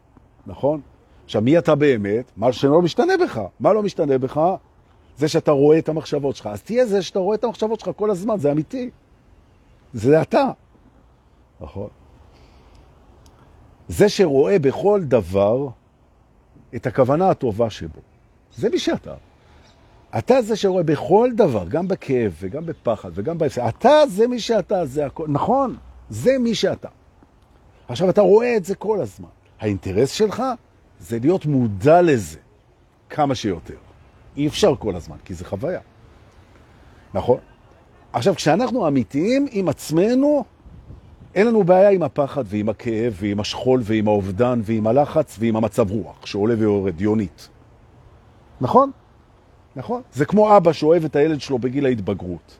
נכון? 0.47 0.81
עכשיו, 1.25 1.43
מי 1.43 1.59
אתה 1.59 1.75
באמת? 1.75 2.33
מה 2.37 2.53
שלא 2.53 2.83
משתנה 2.83 3.12
בך. 3.25 3.40
מה 3.61 3.73
לא 3.73 3.83
משתנה 3.83 4.19
בך? 4.19 4.40
זה 5.17 5.29
שאתה 5.29 5.51
רואה 5.51 5.79
את 5.79 5.88
המחשבות 5.88 6.37
שלך. 6.37 6.47
אז 6.47 6.62
תהיה 6.62 6.87
זה 6.87 7.03
שאתה 7.03 7.19
רואה 7.19 7.37
את 7.37 7.45
המחשבות 7.45 7.81
שלך 7.81 7.90
כל 7.97 8.11
הזמן, 8.11 8.38
זה 8.38 8.53
אמיתי. 8.53 8.90
זה 9.94 10.22
אתה. 10.22 10.44
נכון. 11.61 11.88
זה 13.88 14.09
שרואה 14.09 14.59
בכל 14.59 15.00
דבר 15.04 15.68
את 16.74 16.87
הכוונה 16.87 17.30
הטובה 17.30 17.70
שבו. 17.70 18.00
זה 18.57 18.70
מי 18.70 18.78
שאתה. 18.78 19.14
אתה 20.18 20.42
זה 20.42 20.57
שרואה 20.57 20.83
בכל 20.83 21.30
דבר, 21.35 21.68
גם 21.68 21.88
בכאב 21.88 22.33
וגם 22.40 22.66
בפחד 22.66 23.11
וגם 23.14 23.38
בהפסד. 23.38 23.62
אתה 23.62 24.07
זה 24.09 24.26
מי 24.26 24.40
שאתה, 24.40 24.87
זה 24.87 25.07
הכל. 25.07 25.26
נכון, 25.28 25.76
זה 26.11 26.38
מי 26.38 26.54
שאתה. 26.54 26.88
עכשיו, 27.88 28.11
אתה 28.11 28.20
רואה 28.20 28.57
את 28.57 28.64
זה 28.64 28.74
כל 28.74 29.00
הזמן. 29.00 29.28
האינטרס 29.61 30.11
שלך 30.11 30.42
זה 31.00 31.18
להיות 31.18 31.46
מודע 31.46 32.02
לזה 32.02 32.38
כמה 33.11 33.35
שיותר. 33.35 33.76
אי 34.37 34.46
אפשר 34.46 34.74
כל 34.76 34.96
הזמן, 34.96 35.16
כי 35.24 35.35
זה 35.35 35.44
חוויה. 35.44 35.80
נכון? 37.14 37.38
עכשיו, 38.14 38.35
כשאנחנו 38.35 38.88
אמיתיים 38.88 39.46
עם 39.50 39.68
עצמנו, 39.68 40.44
אין 41.35 41.46
לנו 41.46 41.64
בעיה 41.64 41.90
עם 41.90 42.03
הפחד 42.03 42.44
ועם 42.46 42.68
הכאב 42.68 43.16
ועם 43.20 43.40
השכול 43.40 43.81
ועם 43.85 44.09
האובדן 44.09 44.61
ועם 44.64 44.87
הלחץ 44.87 45.37
ועם 45.40 45.57
המצב 45.57 45.90
רוח 45.90 46.27
שעולה 46.27 46.55
ויורד, 46.59 47.00
יונית. 47.00 47.48
נכון? 48.61 48.90
נכון? 49.77 50.03
זה 50.12 50.24
כמו 50.24 50.57
אבא 50.57 50.72
שאוהב 50.72 51.05
את 51.05 51.16
הילד 51.16 51.40
שלו 51.40 51.59
בגיל 51.59 51.87
ההתבגרות. 51.87 52.57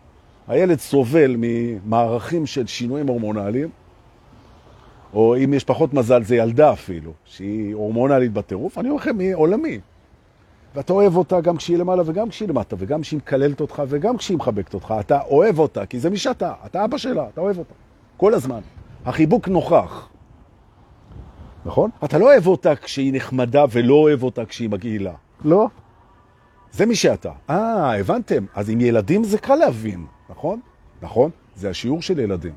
הילד 0.49 0.79
סובל 0.79 1.35
ממערכים 1.38 2.47
של 2.47 2.67
שינויים 2.67 3.07
הורמונליים, 3.07 3.69
או 5.14 5.37
אם 5.37 5.55
יש 5.55 5.64
פחות 5.64 5.95
מזל, 5.95 6.23
זה 6.23 6.37
ילדה 6.37 6.73
אפילו, 6.73 7.12
שהיא 7.25 7.75
הורמונלית 7.75 8.33
בטירוף, 8.33 8.79
אני 8.79 8.88
אומר 8.88 9.01
לכם, 9.01 9.19
היא 9.19 9.35
עולמי. 9.35 9.81
ואתה 10.75 10.93
אוהב 10.93 11.17
אותה 11.17 11.41
גם 11.41 11.57
כשהיא 11.57 11.77
למעלה 11.79 12.03
וגם 12.07 12.29
כשהיא 12.29 12.49
למטה, 12.49 12.77
וגם 12.79 13.01
כשהיא 13.01 13.17
מקללת 13.17 13.61
אותך 13.61 13.83
וגם 13.89 14.17
כשהיא 14.17 14.37
מחבקת 14.37 14.75
אותך. 14.75 14.95
אתה 15.01 15.21
אוהב 15.23 15.59
אותה, 15.59 15.87
כי 15.87 16.01
זה 16.01 16.11
מי 16.11 16.17
שאתה, 16.17 16.53
אתה 16.67 16.85
אבא 16.85 16.99
שלה, 16.99 17.29
אתה 17.29 17.41
אוהב 17.41 17.59
אותה. 17.59 17.75
כל 18.17 18.35
הזמן. 18.35 18.61
החיבוק 19.05 19.49
נוכח. 19.49 20.09
נכון? 21.65 21.91
אתה 22.05 22.19
לא 22.19 22.25
אוהב 22.25 22.47
אותה 22.47 22.77
כשהיא 22.77 23.13
נחמדה 23.15 23.65
ולא 23.71 23.95
אוהב 23.95 24.23
אותה 24.23 24.45
כשהיא 24.45 24.71
מגעילה. 24.71 25.13
לא. 25.45 25.69
זה 26.73 26.87
מי 26.87 26.95
שאתה. 26.95 27.31
אה, 27.51 27.99
הבנתם. 27.99 28.45
אז 28.55 28.71
עם 28.71 28.81
ילדים 28.81 29.25
זה 29.25 29.39
קל 29.39 29.55
להבין, 29.55 30.07
נכון? 30.31 30.61
נכון? 31.03 31.31
זה 31.55 31.71
השיעור 31.71 32.03
של 32.03 32.19
ילדים. 32.19 32.55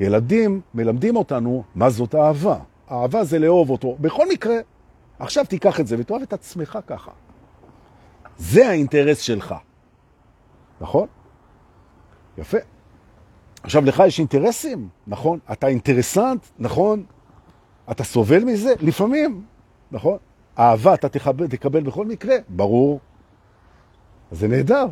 ילדים 0.00 0.60
מלמדים 0.74 1.16
אותנו 1.16 1.62
מה 1.74 1.90
זאת 1.90 2.14
אהבה. 2.14 2.56
אהבה 2.90 3.24
זה 3.24 3.38
לאהוב 3.38 3.70
אותו. 3.70 3.96
בכל 4.00 4.28
מקרה, 4.28 4.54
עכשיו 5.20 5.44
תיקח 5.46 5.80
את 5.80 5.86
זה 5.86 5.96
ותאהב 5.98 6.22
את 6.22 6.32
עצמך 6.32 6.78
ככה. 6.86 7.10
זה 8.38 8.68
האינטרס 8.68 9.20
שלך. 9.20 9.54
נכון? 10.80 11.06
יפה. 12.38 12.58
עכשיו, 13.62 13.84
לך 13.84 14.02
יש 14.06 14.18
אינטרסים, 14.18 14.88
נכון? 15.06 15.38
אתה 15.52 15.66
אינטרסנט, 15.66 16.46
נכון? 16.58 17.04
אתה 17.90 18.04
סובל 18.04 18.44
מזה? 18.44 18.74
לפעמים, 18.80 19.44
נכון? 19.92 20.18
אהבה 20.58 20.94
אתה 20.94 21.08
תקבל, 21.08 21.46
תקבל 21.46 21.82
בכל 21.82 22.06
מקרה, 22.06 22.34
ברור. 22.48 23.00
זה 24.32 24.48
נהדר. 24.48 24.86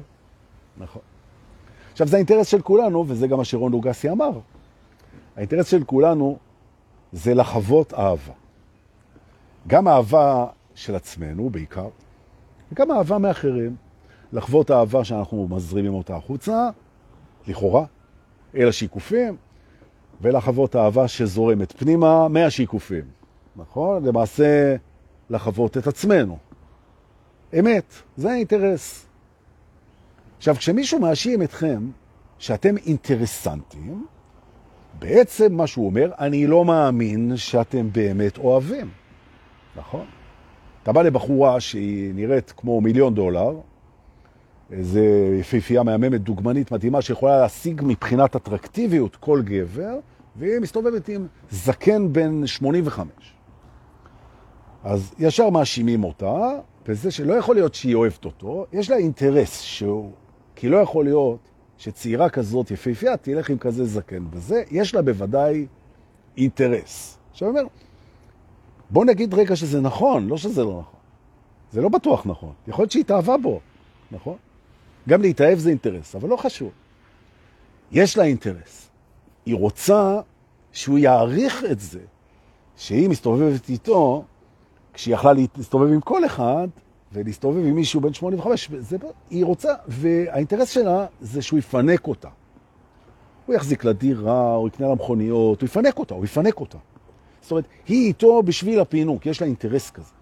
נכון. 0.77 1.03
עכשיו, 1.93 2.07
זה 2.07 2.17
האינטרס 2.17 2.49
של 2.49 2.63
כולנו, 2.63 3.05
וזה 3.09 3.27
גם 3.27 3.39
מה 3.39 3.45
שרון 3.45 3.73
לוגסי 3.73 4.11
אמר. 4.11 4.31
האינטרס 5.37 5.71
של 5.71 5.85
כולנו 5.85 6.39
זה 7.13 7.35
לחוות 7.35 7.95
אהבה. 7.95 8.33
גם 9.69 9.89
אהבה 9.89 10.47
של 10.75 10.95
עצמנו 10.95 11.51
בעיקר, 11.51 11.89
וגם 12.73 12.91
אהבה 12.91 13.19
מאחרים. 13.19 13.77
לחוות 14.33 14.71
אהבה 14.71 15.05
שאנחנו 15.05 15.49
מזרימים 15.49 15.95
אותה 15.95 16.17
החוצה, 16.17 16.71
לכאורה, 17.47 17.85
אל 18.57 18.69
השיקופים, 18.69 19.37
ולחוות 20.21 20.77
אהבה 20.77 21.09
שזורמת 21.09 21.73
פנימה 21.73 22.29
מהשיקופים. 22.29 23.05
נכון? 23.57 24.05
למעשה, 24.05 24.77
לחוות 25.31 25.77
את 25.77 25.87
עצמנו. 25.87 26.39
אמת, 27.59 27.93
זה 28.17 28.31
האינטרס. 28.31 29.07
עכשיו, 30.37 30.57
כשמישהו 30.57 31.01
מאשים 31.01 31.43
אתכם 31.43 31.91
שאתם 32.39 32.77
אינטרסנטים, 32.77 34.07
בעצם 34.99 35.53
מה 35.55 35.67
שהוא 35.67 35.87
אומר, 35.87 36.11
אני 36.19 36.47
לא 36.47 36.65
מאמין 36.65 37.37
שאתם 37.37 37.93
באמת 37.93 38.39
אוהבים. 38.39 38.91
נכון? 39.79 40.05
אתה 40.83 40.93
בא 40.93 41.03
לבחורה 41.03 41.61
שהיא 41.61 42.15
נראית 42.15 42.53
כמו 42.57 42.81
מיליון 42.81 43.15
דולר, 43.15 43.57
איזה 44.73 45.37
יפיפייה 45.41 45.83
מהממת, 45.83 46.21
דוגמנית 46.21 46.73
מדהימה, 46.73 47.03
שיכולה 47.03 47.41
להשיג 47.41 47.81
מבחינת 47.85 48.37
אטרקטיביות 48.37 49.17
כל 49.17 49.43
גבר, 49.45 49.99
והיא 50.37 50.61
מסתובבת 50.61 51.09
עם 51.09 51.27
זקן 51.51 52.13
בן 52.13 52.47
85. 52.47 53.09
אז 54.85 55.15
ישר 55.19 55.51
מאשימים 55.51 56.05
אותה, 56.05 56.49
וזה 56.87 57.11
שלא 57.11 57.35
יכול 57.35 57.55
להיות 57.55 57.75
שהיא 57.75 57.95
אוהבת 57.95 58.25
אותו, 58.25 58.67
יש 58.73 58.91
לה 58.91 58.97
אינטרס 58.97 59.61
שהוא, 59.61 60.13
כי 60.57 60.69
לא 60.69 60.77
יכול 60.77 61.05
להיות 61.05 61.39
שצעירה 61.79 62.29
כזאת 62.29 62.71
יפיפייה 62.71 63.17
תלך 63.17 63.51
עם 63.51 63.59
כזה 63.59 63.85
זקן, 63.85 64.25
וזה, 64.31 64.63
יש 64.71 64.95
לה 64.95 65.03
בוודאי 65.03 65.67
אינטרס. 66.37 67.19
עכשיו 67.31 67.49
אומר, 67.49 67.63
בוא 68.91 69.05
נגיד 69.05 69.35
רגע 69.35 69.57
שזה 69.57 69.81
נכון, 69.81 70.29
לא 70.29 70.37
שזה 70.37 70.65
לא 70.65 70.71
נכון. 70.71 71.01
זה 71.73 71.81
לא 71.81 71.89
בטוח 71.89 72.27
נכון. 72.27 72.53
יכול 72.69 72.83
להיות 72.83 72.93
שהיא 72.93 73.01
התאהבה 73.01 73.37
בו, 73.37 73.61
נכון? 74.11 74.37
גם 75.09 75.23
להתאהב 75.23 75.59
זה 75.59 75.71
אינטרס, 75.71 76.15
אבל 76.17 76.29
לא 76.29 76.37
חשוב. 76.37 76.71
יש 77.93 78.19
לה 78.19 78.25
אינטרס. 78.25 78.89
היא 79.47 79.55
רוצה 79.55 80.21
שהוא 80.73 80.99
יעריך 80.99 81.65
את 81.71 81.81
זה, 81.81 82.01
שהיא 82.77 83.09
מסתובבת 83.09 83.69
איתו, 83.69 84.25
כשהיא 84.93 85.15
יכלה 85.15 85.33
להסתובב 85.57 85.93
עם 85.93 86.01
כל 86.01 86.27
אחד, 86.27 86.69
ולהסתובב 87.13 87.67
עם 87.67 87.75
מישהו 87.75 88.01
בן 88.01 88.13
85, 88.13 88.71
זה, 88.79 88.97
היא 89.31 89.45
רוצה, 89.45 89.75
והאינטרס 89.89 90.71
שלה 90.71 91.07
זה 91.21 91.43
שהוא 91.43 91.59
יפנק 91.59 92.07
אותה. 92.07 92.29
הוא 93.47 93.55
יחזיק 93.55 93.85
לדירה, 93.85 94.55
הוא 94.55 94.69
יקנה 94.69 94.89
לה 94.89 94.95
מכוניות, 94.95 95.61
הוא 95.61 95.67
יפנק 95.67 95.99
אותה, 95.99 96.15
הוא 96.15 96.25
יפנק 96.25 96.61
אותה. 96.61 96.79
זאת 97.49 97.53
אומרת, 97.53 97.65
היא 97.87 98.07
איתו 98.07 98.43
בשביל 98.43 98.81
הפינוק, 98.81 99.27
יש 99.27 99.41
לה 99.41 99.47
אינטרס 99.47 99.91
כזה. 99.91 100.13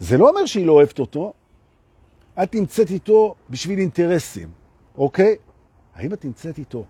זה 0.00 0.18
לא 0.18 0.28
אומר 0.28 0.46
שהיא 0.46 0.66
לא 0.66 0.72
אוהבת 0.72 0.98
אותו, 0.98 1.32
את 2.42 2.54
נמצאת 2.54 2.90
איתו 2.90 3.34
בשביל 3.50 3.78
אינטרסים, 3.78 4.48
אוקיי? 4.98 5.36
האם 5.94 6.12
את 6.12 6.24
נמצאת 6.24 6.58
איתו 6.58 6.84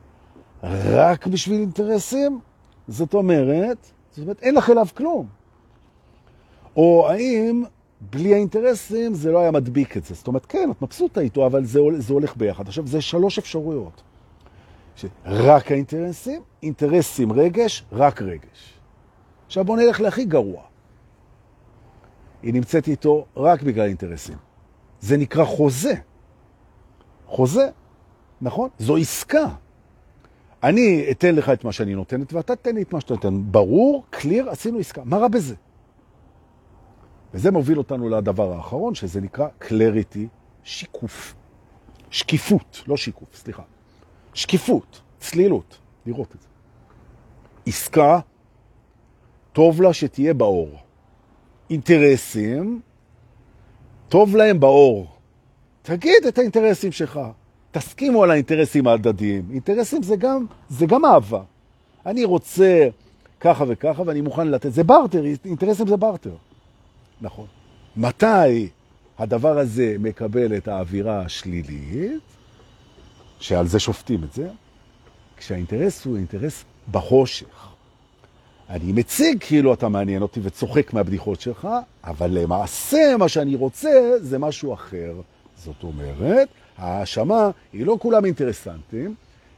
רק 0.62 1.26
בשביל 1.26 1.60
אינטרסים? 1.60 2.40
זאת 2.88 3.14
אומרת, 3.14 3.86
זאת 4.10 4.22
אומרת, 4.22 4.42
אין 4.42 4.54
לך 4.54 4.70
אליו 4.70 4.86
כלום. 4.96 5.26
או 6.76 7.08
האם 7.08 7.64
בלי 8.00 8.34
האינטרסים 8.34 9.14
זה 9.14 9.32
לא 9.32 9.38
היה 9.38 9.50
מדביק 9.50 9.96
את 9.96 10.04
זה? 10.04 10.14
זאת 10.14 10.26
אומרת, 10.26 10.46
כן, 10.46 10.70
את 10.70 10.82
מבסוטה 10.82 11.20
איתו, 11.20 11.46
אבל 11.46 11.64
זה, 11.64 11.80
זה 11.98 12.12
הולך 12.12 12.36
ביחד. 12.36 12.68
עכשיו, 12.68 12.86
זה 12.86 13.00
שלוש 13.00 13.38
אפשרויות. 13.38 14.02
רק 15.24 15.72
האינטרסים, 15.72 16.42
אינטרסים 16.62 17.32
רגש, 17.32 17.84
רק 17.92 18.22
רגש. 18.22 18.75
עכשיו 19.46 19.64
בוא 19.64 19.76
נלך 19.76 20.00
להכי 20.00 20.24
גרוע. 20.24 20.62
היא 22.42 22.54
נמצאת 22.54 22.88
איתו 22.88 23.26
רק 23.36 23.62
בגלל 23.62 23.86
אינטרסים. 23.86 24.36
זה 25.00 25.16
נקרא 25.16 25.44
חוזה. 25.44 25.94
חוזה, 27.26 27.68
נכון? 28.40 28.68
זו 28.78 28.96
עסקה. 28.96 29.46
אני 30.62 31.06
אתן 31.10 31.34
לך 31.34 31.48
את 31.48 31.64
מה 31.64 31.72
שאני 31.72 31.94
נותנת, 31.94 32.32
ואתה 32.32 32.56
תתן 32.56 32.74
לי 32.74 32.82
את 32.82 32.92
מה 32.92 33.00
שאתה 33.00 33.14
נותן. 33.14 33.42
ברור, 33.50 34.04
קליר, 34.10 34.50
עשינו 34.50 34.78
עסקה. 34.78 35.02
מה 35.04 35.16
רע 35.16 35.28
בזה? 35.28 35.54
וזה 37.34 37.50
מוביל 37.50 37.78
אותנו 37.78 38.08
לדבר 38.08 38.52
האחרון, 38.52 38.94
שזה 38.94 39.20
נקרא 39.20 39.48
clarity, 39.60 40.26
שיקוף. 40.64 41.34
שקיפות, 42.10 42.82
לא 42.86 42.96
שיקוף, 42.96 43.28
סליחה. 43.34 43.62
שקיפות, 44.34 45.00
צלילות, 45.20 45.78
לראות 46.06 46.34
את 46.34 46.40
זה. 46.40 46.48
עסקה, 47.66 48.20
טוב 49.56 49.82
לה 49.82 49.92
שתהיה 49.92 50.34
באור. 50.34 50.70
אינטרסים, 51.70 52.80
טוב 54.08 54.36
להם 54.36 54.60
באור. 54.60 55.06
תגיד 55.82 56.26
את 56.28 56.38
האינטרסים 56.38 56.92
שלך. 56.92 57.20
תסכימו 57.70 58.22
על 58.22 58.30
האינטרסים 58.30 58.86
ההדדיים. 58.86 59.48
אינטרסים 59.50 60.02
זה 60.02 60.16
גם, 60.16 60.46
זה 60.68 60.86
גם 60.86 61.04
אהבה. 61.04 61.42
אני 62.06 62.24
רוצה 62.24 62.88
ככה 63.40 63.64
וככה 63.68 64.02
ואני 64.06 64.20
מוכן 64.20 64.48
לתת. 64.48 64.72
זה 64.72 64.84
ברטר, 64.84 65.24
אינטרסים 65.44 65.86
זה 65.86 65.96
ברטר. 65.96 66.34
נכון. 67.20 67.46
מתי 67.96 68.68
הדבר 69.18 69.58
הזה 69.58 69.96
מקבל 69.98 70.56
את 70.56 70.68
האווירה 70.68 71.20
השלילית, 71.20 72.22
שעל 73.40 73.66
זה 73.66 73.78
שופטים 73.78 74.24
את 74.24 74.32
זה? 74.32 74.48
כשהאינטרס 75.36 76.04
הוא 76.04 76.16
אינטרס 76.16 76.64
בחושך. 76.90 77.75
אני 78.70 78.92
מציג 78.92 79.36
כאילו 79.40 79.74
אתה 79.74 79.88
מעניין 79.88 80.22
אותי 80.22 80.40
וצוחק 80.42 80.92
מהבדיחות 80.92 81.40
שלך, 81.40 81.68
אבל 82.04 82.30
למעשה 82.30 83.16
מה 83.18 83.28
שאני 83.28 83.54
רוצה 83.54 83.90
זה 84.20 84.38
משהו 84.38 84.74
אחר. 84.74 85.14
זאת 85.56 85.82
אומרת, 85.82 86.48
ההאשמה 86.78 87.50
היא 87.72 87.86
לא 87.86 87.96
כולם 88.00 88.24
אינטרסנטים, 88.24 89.14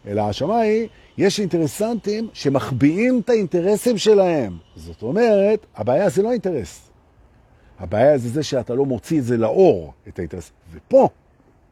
אלא 0.06 0.20
ההאשמה 0.20 0.58
היא, 0.58 0.88
יש 1.18 1.40
אינטרסנטים 1.40 2.28
שמחביאים 2.32 3.20
את 3.24 3.30
האינטרסים 3.30 3.98
שלהם. 3.98 4.56
זאת 4.76 5.02
אומרת, 5.02 5.66
הבעיה 5.76 6.08
זה 6.08 6.22
לא 6.22 6.28
האינטרס. 6.28 6.90
הבעיה 7.78 8.18
זה 8.18 8.28
זה 8.28 8.42
שאתה 8.42 8.74
לא 8.74 8.86
מוציא 8.86 9.18
את 9.18 9.24
זה 9.24 9.36
לאור, 9.36 9.92
את 10.08 10.18
האינטרס. 10.18 10.50
ופה 10.72 11.08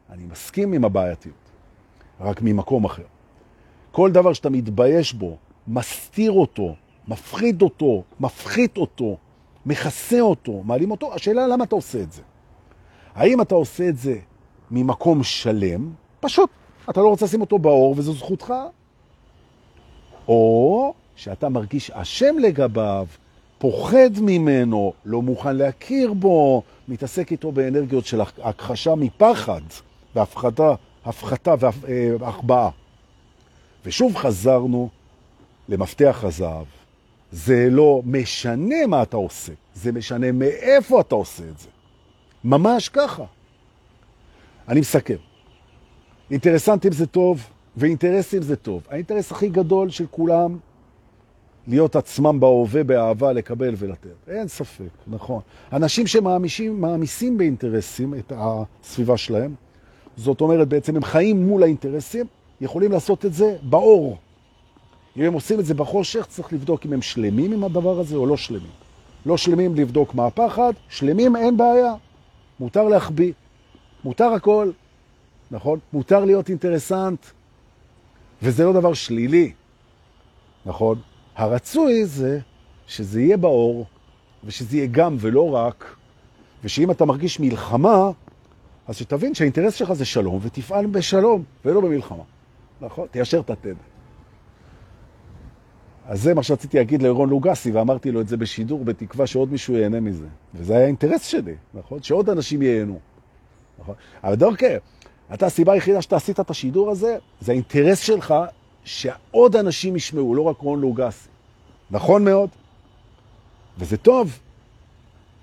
אני 0.09 0.23
מסכים 0.31 0.73
עם 0.73 0.85
הבעייתיות, 0.85 1.35
רק 2.21 2.41
ממקום 2.41 2.85
אחר. 2.85 3.03
כל 3.91 4.11
דבר 4.11 4.33
שאתה 4.33 4.49
מתבייש 4.49 5.13
בו, 5.13 5.37
מסתיר 5.67 6.31
אותו, 6.31 6.75
מפחיד 7.07 7.61
אותו, 7.61 8.03
מפחית 8.19 8.77
אותו, 8.77 9.17
מכסה 9.65 10.19
אותו, 10.19 10.61
מעלים 10.65 10.91
אותו, 10.91 11.13
השאלה 11.13 11.47
למה 11.47 11.63
אתה 11.63 11.75
עושה 11.75 12.01
את 12.01 12.11
זה. 12.11 12.21
האם 13.15 13.41
אתה 13.41 13.55
עושה 13.55 13.89
את 13.89 13.97
זה 13.97 14.15
ממקום 14.71 15.23
שלם, 15.23 15.91
פשוט, 16.19 16.49
אתה 16.89 17.01
לא 17.01 17.07
רוצה 17.07 17.25
לשים 17.25 17.41
אותו 17.41 17.59
באור 17.59 17.93
וזו 17.97 18.13
זכותך, 18.13 18.53
או 20.27 20.93
שאתה 21.15 21.49
מרגיש 21.49 21.91
אשם 21.91 22.35
לגביו, 22.39 23.07
פוחד 23.57 24.09
ממנו, 24.21 24.93
לא 25.05 25.21
מוכן 25.21 25.55
להכיר 25.55 26.13
בו, 26.13 26.63
מתעסק 26.87 27.31
איתו 27.31 27.51
באנרגיות 27.51 28.05
של 28.05 28.21
הכחשה 28.21 28.95
מפחד 28.95 29.61
והפחתה, 30.15 30.73
הפחתה 31.05 31.53
והחבאה. 32.19 32.69
ושוב 33.85 34.15
חזרנו 34.15 34.89
למפתח 35.69 36.19
הזהב. 36.23 36.65
זה 37.31 37.67
לא 37.71 38.01
משנה 38.05 38.87
מה 38.87 39.03
אתה 39.03 39.17
עושה, 39.17 39.53
זה 39.73 39.91
משנה 39.91 40.31
מאיפה 40.31 41.01
אתה 41.01 41.15
עושה 41.15 41.43
את 41.43 41.59
זה. 41.59 41.67
ממש 42.43 42.89
ככה. 42.89 43.23
אני 44.67 44.79
מסכם. 44.79 45.15
אינטרסנטים 46.31 46.91
זה 46.91 47.07
טוב, 47.07 47.49
ואינטרסים 47.77 48.41
זה 48.41 48.55
טוב. 48.55 48.81
האינטרס 48.89 49.31
הכי 49.31 49.49
גדול 49.49 49.89
של 49.89 50.05
כולם, 50.11 50.57
להיות 51.67 51.95
עצמם 51.95 52.39
בהווה, 52.39 52.83
באהבה, 52.83 53.33
לקבל 53.33 53.73
ולתת. 53.77 54.09
אין 54.27 54.47
ספק, 54.47 54.89
נכון. 55.07 55.41
אנשים 55.73 56.07
שמעמיסים 56.07 57.37
באינטרסים 57.37 58.13
את 58.13 58.33
הסביבה 58.35 59.17
שלהם, 59.17 59.55
זאת 60.17 60.41
אומרת, 60.41 60.67
בעצם 60.67 60.95
הם 60.95 61.03
חיים 61.03 61.47
מול 61.47 61.63
האינטרסים, 61.63 62.25
יכולים 62.61 62.91
לעשות 62.91 63.25
את 63.25 63.33
זה 63.33 63.55
באור. 63.63 64.17
אם 65.17 65.23
הם 65.23 65.33
עושים 65.33 65.59
את 65.59 65.65
זה 65.65 65.73
בחושך, 65.73 66.25
צריך 66.25 66.53
לבדוק 66.53 66.85
אם 66.85 66.93
הם 66.93 67.01
שלמים 67.01 67.53
עם 67.53 67.63
הדבר 67.63 67.99
הזה 67.99 68.15
או 68.15 68.25
לא 68.25 68.37
שלמים. 68.37 68.71
לא 69.25 69.37
שלמים 69.37 69.75
לבדוק 69.75 70.15
מה 70.15 70.25
הפחד, 70.25 70.73
שלמים 70.89 71.35
אין 71.35 71.57
בעיה. 71.57 71.93
מותר 72.59 72.83
להחביא, 72.83 73.33
מותר 74.03 74.25
הכל, 74.25 74.71
נכון? 75.51 75.79
מותר 75.93 76.25
להיות 76.25 76.49
אינטרסנט, 76.49 77.25
וזה 78.41 78.65
לא 78.65 78.73
דבר 78.73 78.93
שלילי, 78.93 79.51
נכון? 80.65 81.01
הרצוי 81.35 82.05
זה 82.05 82.39
שזה 82.87 83.21
יהיה 83.21 83.37
באור, 83.37 83.85
ושזה 84.43 84.77
יהיה 84.77 84.87
גם 84.91 85.15
ולא 85.19 85.55
רק, 85.55 85.95
ושאם 86.63 86.91
אתה 86.91 87.05
מרגיש 87.05 87.39
מלחמה, 87.39 88.11
אז 88.87 88.97
שתבין 88.97 89.33
שהאינטרס 89.33 89.75
שלך 89.75 89.93
זה 89.93 90.05
שלום, 90.05 90.39
ותפעל 90.41 90.85
בשלום, 90.85 91.43
ולא 91.65 91.81
במלחמה. 91.81 92.23
נכון? 92.81 93.07
תיישר 93.11 93.39
את 93.39 93.49
התדר. 93.49 93.96
אז 96.07 96.21
זה 96.21 96.33
מה 96.33 96.43
שרציתי 96.43 96.77
להגיד 96.77 97.01
לאירון 97.01 97.29
לוגסי, 97.29 97.71
ואמרתי 97.71 98.11
לו 98.11 98.21
את 98.21 98.27
זה 98.27 98.37
בשידור, 98.37 98.85
בתקווה 98.85 99.27
שעוד 99.27 99.51
מישהו 99.51 99.73
ייהנה 99.73 99.99
מזה. 99.99 100.25
וזה 100.53 100.73
היה 100.73 100.83
האינטרס 100.83 101.25
שלי, 101.25 101.55
נכון? 101.73 102.03
שעוד 102.03 102.29
אנשים 102.29 102.61
ייהנו. 102.61 102.99
נכון? 103.79 103.95
אבל 104.23 104.35
דורקר, 104.35 104.77
אתה, 105.33 105.45
הסיבה 105.45 105.73
היחידה 105.73 106.01
שאתה 106.01 106.15
עשית 106.15 106.39
את 106.39 106.49
השידור 106.49 106.91
הזה, 106.91 107.17
זה 107.41 107.51
האינטרס 107.51 107.99
שלך 107.99 108.33
שעוד 108.83 109.55
אנשים 109.55 109.95
ישמעו, 109.95 110.35
לא 110.35 110.41
רק 110.41 110.57
רון 110.57 110.81
לוגסי. 110.81 111.29
נכון 111.91 112.25
מאוד. 112.25 112.49
וזה 113.77 113.97
טוב, 113.97 114.39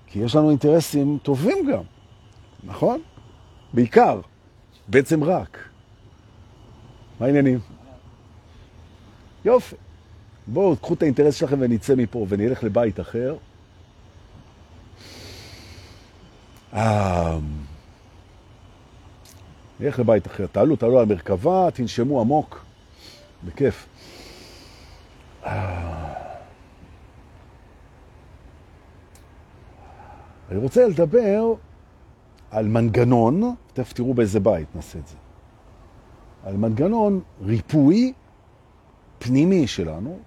כי 0.07 0.19
יש 0.19 0.35
לנו 0.35 0.49
אינטרסים 0.49 1.17
טובים 1.23 1.67
גם, 1.71 1.83
נכון? 2.63 3.01
בעיקר, 3.73 4.21
בעצם 4.87 5.23
רק. 5.23 5.57
מה 7.19 7.25
העניינים? 7.25 7.59
יופי. 9.45 9.75
בואו, 10.47 10.77
קחו 10.77 10.93
את 10.93 11.01
האינטרס 11.01 11.35
שלכם 11.35 11.55
ונצא 11.59 11.95
מפה 11.95 12.25
ונלך 12.29 12.63
לבית 12.63 12.99
אחר. 12.99 13.35
אה, 16.73 17.37
נלך 19.79 19.99
לבית 19.99 20.27
אחר. 20.27 20.45
תעלו, 20.47 20.75
תעלו 20.75 20.99
על 20.99 21.05
מרכבה, 21.05 21.71
תנשמו 21.73 22.21
עמוק. 22.21 22.65
בכיף. 23.45 23.87
אה, 25.45 26.13
אני 30.51 30.59
רוצה 30.59 30.87
לדבר 30.87 31.53
על 32.51 32.67
מנגנון, 32.67 33.55
תכף 33.73 33.93
תראו 33.93 34.13
באיזה 34.13 34.39
בית 34.39 34.75
נעשה 34.75 34.99
את 34.99 35.07
זה, 35.07 35.15
על 36.43 36.57
מנגנון 36.57 37.21
ריפוי 37.41 38.13
פנימי 39.19 39.67
שלנו, 39.67 40.19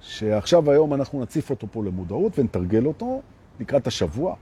שעכשיו 0.00 0.70
היום 0.70 0.94
אנחנו 0.94 1.22
נציף 1.22 1.50
אותו 1.50 1.66
פה 1.72 1.84
למודעות 1.84 2.38
ונתרגל 2.38 2.86
אותו 2.86 3.22
לקראת 3.60 3.86
השבוע, 3.86 4.34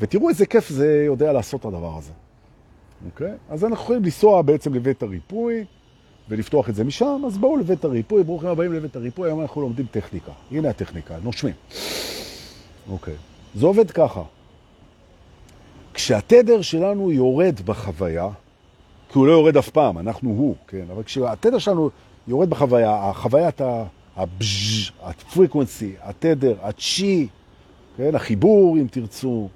ותראו 0.00 0.28
איזה 0.28 0.46
כיף 0.46 0.68
זה 0.68 1.04
יודע 1.06 1.32
לעשות 1.32 1.64
הדבר 1.64 1.98
הזה. 1.98 2.12
אוקיי? 3.06 3.32
אז 3.48 3.64
אנחנו 3.64 3.84
יכולים 3.84 4.04
לנסוע 4.04 4.42
בעצם 4.42 4.74
לבית 4.74 5.02
הריפוי 5.02 5.64
ולפתוח 6.28 6.68
את 6.68 6.74
זה 6.74 6.84
משם, 6.84 7.22
אז 7.26 7.38
בואו 7.38 7.56
לבית 7.56 7.84
הריפוי, 7.84 8.24
ברוכים 8.24 8.48
הבאים 8.48 8.72
לבית 8.72 8.96
הריפוי, 8.96 9.28
היום 9.28 9.40
אנחנו 9.40 9.60
לומדים 9.60 9.86
טכניקה. 9.90 10.32
הנה 10.50 10.70
הטכניקה, 10.70 11.16
נושמים. 11.22 11.54
אוקיי. 12.90 13.14
זה 13.54 13.66
עובד 13.66 13.90
ככה. 13.90 14.22
כשהתדר 15.94 16.62
שלנו 16.62 17.12
יורד 17.12 17.60
בחוויה, 17.64 18.28
כי 19.08 19.18
הוא 19.18 19.26
לא 19.26 19.32
יורד 19.32 19.56
אף 19.56 19.68
פעם, 19.68 19.98
אנחנו 19.98 20.30
הוא, 20.30 20.54
כן, 20.68 20.84
אבל 20.92 21.02
כשהתדר 21.02 21.58
שלנו 21.58 21.90
יורד 22.28 22.50
בחוויה, 22.50 23.10
החוויית 23.10 23.60
הבז', 24.16 24.90
הפריקוונסי, 25.02 25.92
התדר, 26.02 26.54
הצ'י, 26.62 27.28
כן, 27.96 28.14
החיבור, 28.14 28.76
אם 28.76 28.86
תרצו, 28.90 29.48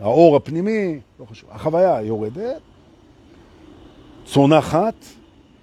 האור 0.00 0.36
הפנימי, 0.36 1.00
לא 1.20 1.24
חשוב, 1.24 1.50
החוויה 1.52 2.02
יורדת, 2.02 2.60
צונחת, 4.24 4.94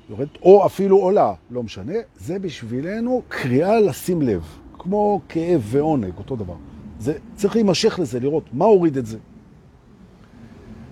יורדת, 0.09 0.41
או 0.41 0.65
אפילו 0.65 0.97
עולה, 0.97 1.33
לא 1.51 1.63
משנה, 1.63 1.93
זה 2.15 2.39
בשבילנו 2.39 3.21
קריאה 3.27 3.79
לשים 3.79 4.21
לב, 4.21 4.43
כמו 4.79 5.21
כאב 5.29 5.61
ועונג, 5.63 6.13
אותו 6.17 6.35
דבר. 6.35 6.55
זה 6.99 7.13
צריך 7.35 7.55
להימשך 7.55 7.99
לזה, 7.99 8.19
לראות 8.19 8.43
מה 8.53 8.65
הוריד 8.65 8.97
את 8.97 9.05
זה. 9.05 9.17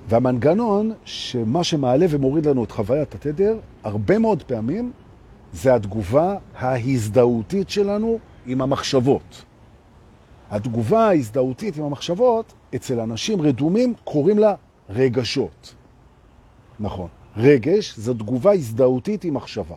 והמנגנון, 0.10 0.92
שמה 1.06 1.64
שמעלה 1.64 2.06
ומוריד 2.10 2.48
לנו 2.48 2.64
את 2.64 2.72
חוויית 2.72 3.16
התדר, 3.16 3.60
הרבה 3.84 4.20
מאוד 4.20 4.44
פעמים 4.44 4.92
זה 5.54 5.76
התגובה 5.76 6.36
ההזדהותית 6.56 7.70
שלנו 7.70 8.20
עם 8.46 8.62
המחשבות. 8.62 9.44
התגובה 10.50 11.08
ההזדהותית 11.08 11.78
עם 11.78 11.84
המחשבות, 11.84 12.54
אצל 12.76 13.00
אנשים 13.00 13.42
רדומים 13.42 13.94
קוראים 14.04 14.40
לה 14.40 14.56
רגשות. 14.90 15.76
נכון. 16.80 17.08
רגש 17.38 17.94
זו 17.98 18.14
תגובה 18.14 18.54
הזדהותית 18.54 19.24
עם 19.24 19.34
מחשבה. 19.34 19.76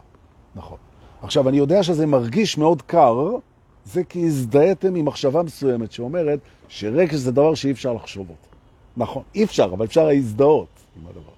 נכון. 0.55 0.79
עכשיו, 1.23 1.49
אני 1.49 1.57
יודע 1.57 1.83
שזה 1.83 2.07
מרגיש 2.07 2.59
מאוד 2.59 2.83
קר, 2.83 3.37
זה 3.85 4.05
כי 4.05 4.27
הזדהיתם 4.27 4.95
עם 4.95 5.05
מחשבה 5.05 5.43
מסוימת 5.43 5.93
שאומרת 5.93 6.39
שרגש 6.69 7.15
זה 7.15 7.33
דבר 7.33 7.55
שאי 7.55 7.71
אפשר 7.71 7.93
לחשוב 7.93 8.29
אותו. 8.29 8.49
נכון, 8.97 9.23
אי 9.35 9.45
אפשר, 9.45 9.65
אבל 9.65 9.87
אפשר 9.87 10.07
להזדהות 10.07 10.69
עם 10.97 11.07
הדבר. 11.09 11.33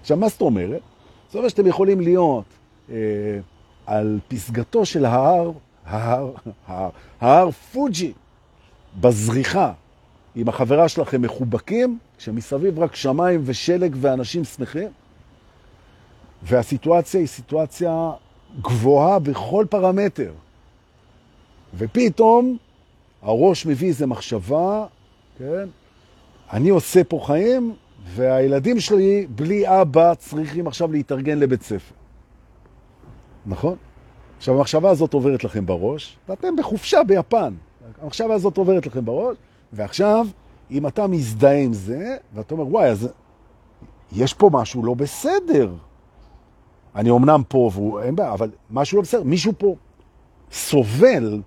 עכשיו, 0.00 0.16
מה 0.16 0.28
זאת 0.28 0.40
אומרת? 0.40 0.80
זאת 1.26 1.36
אומרת 1.36 1.50
שאתם 1.50 1.66
יכולים 1.66 2.00
להיות 2.00 2.44
על 3.86 4.18
פסגתו 4.28 4.86
של 4.86 5.04
ההר, 5.04 5.52
ההר, 5.86 6.32
ההר, 6.66 6.90
ההר 7.20 7.50
פוג'י, 7.50 8.12
בזריחה, 9.00 9.72
עם 10.34 10.48
החברה 10.48 10.88
שלכם 10.88 11.22
מחובקים, 11.22 11.98
שמסביב 12.18 12.78
רק 12.78 12.96
שמיים 12.96 13.42
ושלג 13.44 13.96
ואנשים 14.00 14.44
שמחים, 14.44 14.88
והסיטואציה 16.42 17.20
היא 17.20 17.28
סיטואציה 17.28 18.10
גבוהה 18.62 19.18
בכל 19.18 19.66
פרמטר. 19.70 20.32
ופתאום 21.78 22.56
הראש 23.22 23.66
מביא 23.66 23.88
איזו 23.88 24.06
מחשבה, 24.06 24.86
כן? 25.38 25.68
אני 26.52 26.68
עושה 26.68 27.04
פה 27.04 27.20
חיים, 27.26 27.74
והילדים 28.06 28.80
שלי 28.80 29.26
בלי 29.30 29.80
אבא 29.80 30.14
צריכים 30.14 30.66
עכשיו 30.66 30.92
להתארגן 30.92 31.38
לבית 31.38 31.62
ספר. 31.62 31.94
נכון? 33.46 33.76
עכשיו, 34.36 34.56
המחשבה 34.56 34.90
הזאת 34.90 35.14
עוברת 35.14 35.44
לכם 35.44 35.66
בראש, 35.66 36.18
ואתם 36.28 36.56
בחופשה 36.56 37.04
ביפן. 37.04 37.54
המחשבה 38.02 38.34
הזאת 38.34 38.56
עוברת 38.56 38.86
לכם 38.86 39.04
בראש, 39.04 39.36
ועכשיו, 39.72 40.26
אם 40.70 40.86
אתה 40.86 41.06
מזדהה 41.06 41.62
עם 41.62 41.72
זה, 41.72 42.16
ואתה 42.34 42.54
אומר, 42.54 42.66
וואי, 42.68 42.88
אז 42.88 43.08
יש 44.12 44.34
פה 44.34 44.50
משהו 44.52 44.84
לא 44.84 44.94
בסדר. 44.94 45.74
אני 46.94 47.10
אומנם 47.10 47.42
פה, 47.48 47.70
והוא, 47.72 48.00
אין 48.00 48.16
בעיה, 48.16 48.32
אבל 48.32 48.50
משהו 48.70 48.96
לא 48.96 49.02
בסדר. 49.02 49.22
מישהו 49.22 49.52
פה 49.58 49.76
סובל, 50.52 51.42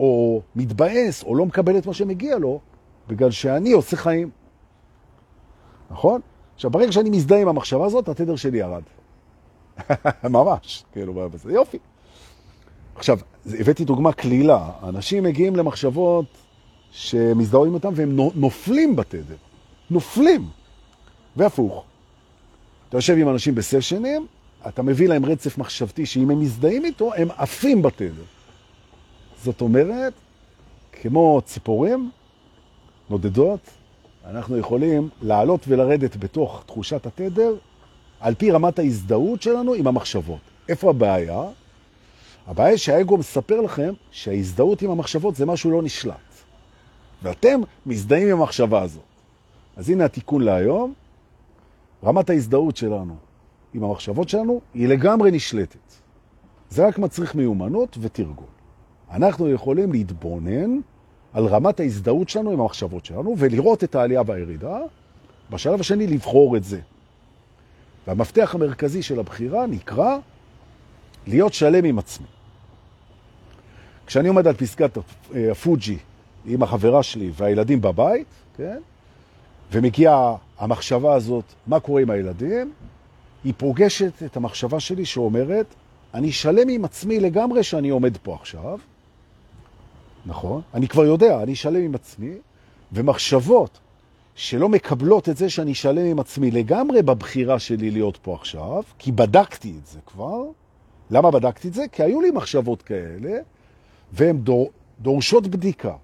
או 0.00 0.40
מתבאס, 0.56 1.22
או 1.22 1.34
לא 1.34 1.46
מקבל 1.46 1.78
את 1.78 1.86
מה 1.86 1.94
שמגיע 1.94 2.38
לו, 2.38 2.60
בגלל 3.08 3.30
שאני 3.30 3.72
עושה 3.72 3.96
חיים. 3.96 4.30
נכון? 5.90 6.20
עכשיו, 6.54 6.70
ברגע 6.70 6.92
שאני 6.92 7.10
מזדהה 7.10 7.40
עם 7.40 7.48
המחשבה 7.48 7.86
הזאת, 7.86 8.08
התדר 8.08 8.36
שלי 8.36 8.58
ירד. 8.58 8.82
ממש, 10.24 10.84
כאילו, 10.92 11.28
זה 11.34 11.52
יופי. 11.52 11.78
עכשיו, 12.96 13.18
הבאתי 13.58 13.84
דוגמה 13.84 14.12
כלילה. 14.12 14.70
אנשים 14.82 15.24
מגיעים 15.24 15.56
למחשבות 15.56 16.24
שמזדהים 16.90 17.74
אותם 17.74 17.92
והם 17.94 18.16
נופלים 18.34 18.96
בתדר. 18.96 19.36
נופלים. 19.90 20.48
והפוך. 21.36 21.84
אתה 22.88 22.96
יושב 22.96 23.16
עם 23.18 23.28
אנשים 23.28 23.54
בסשנים, 23.54 24.26
אתה 24.68 24.82
מביא 24.82 25.08
להם 25.08 25.24
רצף 25.24 25.58
מחשבתי 25.58 26.06
שאם 26.06 26.30
הם 26.30 26.40
מזדהים 26.40 26.84
איתו, 26.84 27.14
הם 27.14 27.28
עפים 27.36 27.82
בתדר. 27.82 28.22
זאת 29.42 29.60
אומרת, 29.60 30.12
כמו 30.92 31.40
ציפורים 31.44 32.10
נודדות, 33.10 33.60
אנחנו 34.26 34.58
יכולים 34.58 35.08
לעלות 35.22 35.60
ולרדת 35.68 36.16
בתוך 36.16 36.62
תחושת 36.66 37.06
התדר 37.06 37.54
על 38.20 38.34
פי 38.34 38.50
רמת 38.50 38.78
ההזדהות 38.78 39.42
שלנו 39.42 39.74
עם 39.74 39.86
המחשבות. 39.86 40.40
איפה 40.68 40.90
הבעיה? 40.90 41.42
הבעיה 42.46 42.78
שהאגו 42.78 43.16
מספר 43.16 43.60
לכם 43.60 43.92
שההזדהות 44.10 44.82
עם 44.82 44.90
המחשבות 44.90 45.36
זה 45.36 45.46
משהו 45.46 45.70
לא 45.70 45.82
נשלט. 45.82 46.14
ואתם 47.22 47.60
מזדהים 47.86 48.28
עם 48.28 48.40
המחשבה 48.40 48.82
הזאת. 48.82 49.02
אז 49.76 49.90
הנה 49.90 50.04
התיקון 50.04 50.42
להיום. 50.42 50.92
רמת 52.04 52.30
ההזדהות 52.30 52.76
שלנו 52.76 53.16
עם 53.74 53.84
המחשבות 53.84 54.28
שלנו 54.28 54.60
היא 54.74 54.88
לגמרי 54.88 55.30
נשלטת. 55.30 55.78
זה 56.70 56.86
רק 56.86 56.98
מצריך 56.98 57.34
מיומנות 57.34 57.98
ותרגול. 58.00 58.46
אנחנו 59.10 59.50
יכולים 59.50 59.92
להתבונן 59.92 60.78
על 61.32 61.46
רמת 61.46 61.80
ההזדהות 61.80 62.28
שלנו 62.28 62.50
עם 62.50 62.60
המחשבות 62.60 63.04
שלנו 63.04 63.34
ולראות 63.38 63.84
את 63.84 63.94
העלייה 63.94 64.22
והירידה. 64.26 64.78
בשלב 65.50 65.80
השני 65.80 66.06
לבחור 66.06 66.56
את 66.56 66.64
זה. 66.64 66.80
והמפתח 68.08 68.54
המרכזי 68.54 69.02
של 69.02 69.20
הבחירה 69.20 69.66
נקרא 69.66 70.16
להיות 71.26 71.54
שלם 71.54 71.84
עם 71.84 71.98
עצמי. 71.98 72.26
כשאני 74.06 74.28
עומד 74.28 74.46
על 74.46 74.54
פסקת 74.54 74.98
הפוג'י 75.50 75.98
עם 76.46 76.62
החברה 76.62 77.02
שלי 77.02 77.30
והילדים 77.34 77.80
בבית, 77.80 78.26
כן? 78.56 78.78
ומגיעה 79.72 80.36
המחשבה 80.58 81.14
הזאת, 81.14 81.44
מה 81.66 81.80
קורה 81.80 82.02
עם 82.02 82.10
הילדים? 82.10 82.72
היא 83.44 83.54
פוגשת 83.56 84.22
את 84.22 84.36
המחשבה 84.36 84.80
שלי 84.80 85.04
שאומרת, 85.04 85.66
אני 86.14 86.32
שלם 86.32 86.68
עם 86.68 86.84
עצמי 86.84 87.20
לגמרי 87.20 87.62
שאני 87.62 87.88
עומד 87.88 88.16
פה 88.16 88.34
עכשיו, 88.34 88.78
נכון? 90.26 90.62
אני 90.74 90.88
כבר 90.88 91.04
יודע, 91.04 91.42
אני 91.42 91.54
שלם 91.54 91.82
עם 91.82 91.94
עצמי, 91.94 92.34
ומחשבות 92.92 93.78
שלא 94.38 94.68
מקבלות 94.68 95.28
את 95.28 95.36
זה 95.36 95.50
שאני 95.50 95.74
שלם 95.74 96.06
עם 96.06 96.18
עצמי 96.18 96.50
לגמרי 96.50 97.02
בבחירה 97.02 97.58
שלי 97.58 97.90
להיות 97.90 98.18
פה 98.22 98.34
עכשיו, 98.34 98.82
כי 98.98 99.12
בדקתי 99.12 99.74
את 99.80 99.86
זה 99.86 99.98
כבר. 100.06 100.42
למה 101.10 101.30
בדקתי 101.30 101.68
את 101.68 101.74
זה? 101.74 101.84
כי 101.92 102.02
היו 102.02 102.20
לי 102.20 102.30
מחשבות 102.30 102.82
כאלה, 102.82 103.38
והן 104.12 104.38
דור, 104.38 104.70
דורשות 105.00 105.46
בדיקה. 105.46 105.94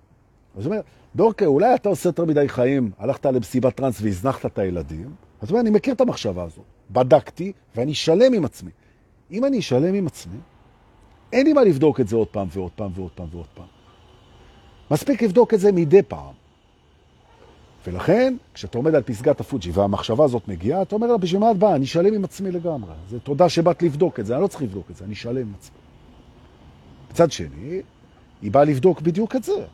זאת 0.57 0.67
אומרת, 0.67 0.85
דורקה, 1.17 1.47
אולי 1.47 1.75
אתה 1.75 1.89
עושה 1.89 2.09
יותר 2.09 2.25
מדי 2.25 2.49
חיים, 2.49 2.91
הלכת 2.99 3.27
למסיבת 3.27 3.77
טרנס 3.77 3.99
והזנחת 4.01 4.47
את 4.47 4.59
הילדים, 4.59 5.11
אומרת, 5.51 5.63
אני 5.63 5.71
מכיר 5.71 5.95
את 5.95 6.01
המחשבה 6.01 6.43
הזאת. 6.43 6.65
בדקתי, 6.91 7.53
ואני 7.77 7.95
שלם 7.95 8.33
עם 8.35 8.45
עצמי. 8.45 8.71
אם 9.31 9.45
אני 9.45 9.63
שלם 9.63 9.95
עם 9.95 10.07
עצמי, 10.07 10.39
אין 11.33 11.47
לי 11.47 11.53
מה 11.53 11.65
לבדוק 11.65 12.01
את 12.01 12.09
זה 12.09 12.17
עוד 12.17 12.29
פעם 12.29 12.49
ועוד 12.51 12.73
פעם 12.73 12.91
ועוד 12.95 13.11
פעם 13.15 13.27
ועוד 13.33 13.47
פעם. 13.55 13.67
מספיק 14.91 15.23
לבדוק 15.23 15.55
את 15.55 15.61
זה 15.61 15.73
מדי 15.73 16.03
פעם. 16.03 16.44
ולכן, 17.87 18.37
כשאתה 18.55 18.79
עומד 18.79 18.95
על 18.95 19.03
פסגת 19.03 19.41
הפוג'י 19.41 19.71
והמחשבה 19.71 20.25
הזאת 20.25 20.49
מגיעה, 20.49 20.83
אתה 20.83 20.95
אומר 20.95 21.07
לה, 21.07 21.17
בשביל 21.17 21.41
מה 21.41 21.51
את 21.51 21.57
באה? 21.57 21.75
אני 21.75 21.87
שלם 21.87 22.15
עם 22.15 22.25
עצמי 22.25 22.51
לגמרי. 22.51 22.91
זה 23.11 23.21
תודה 23.21 23.49
שבאת 23.49 23.83
לבדוק 23.83 24.21
את 24.21 24.27
זה, 24.27 24.35
אני 24.35 24.43
לא 24.43 24.47
צריך 24.47 24.63
לבדוק 24.63 24.91
את 24.91 24.97
זה, 24.97 25.05
אני 25.05 25.15
שלם 25.15 25.37
עם 25.37 25.53
עצמי. 25.59 25.77
מצד 27.11 27.33
שני, 27.33 27.81
היא 28.43 28.51
באה 28.51 28.65
לבדוק 28.65 29.01
בדיוק 29.01 29.37
את 29.37 29.45
זה, 29.45 29.65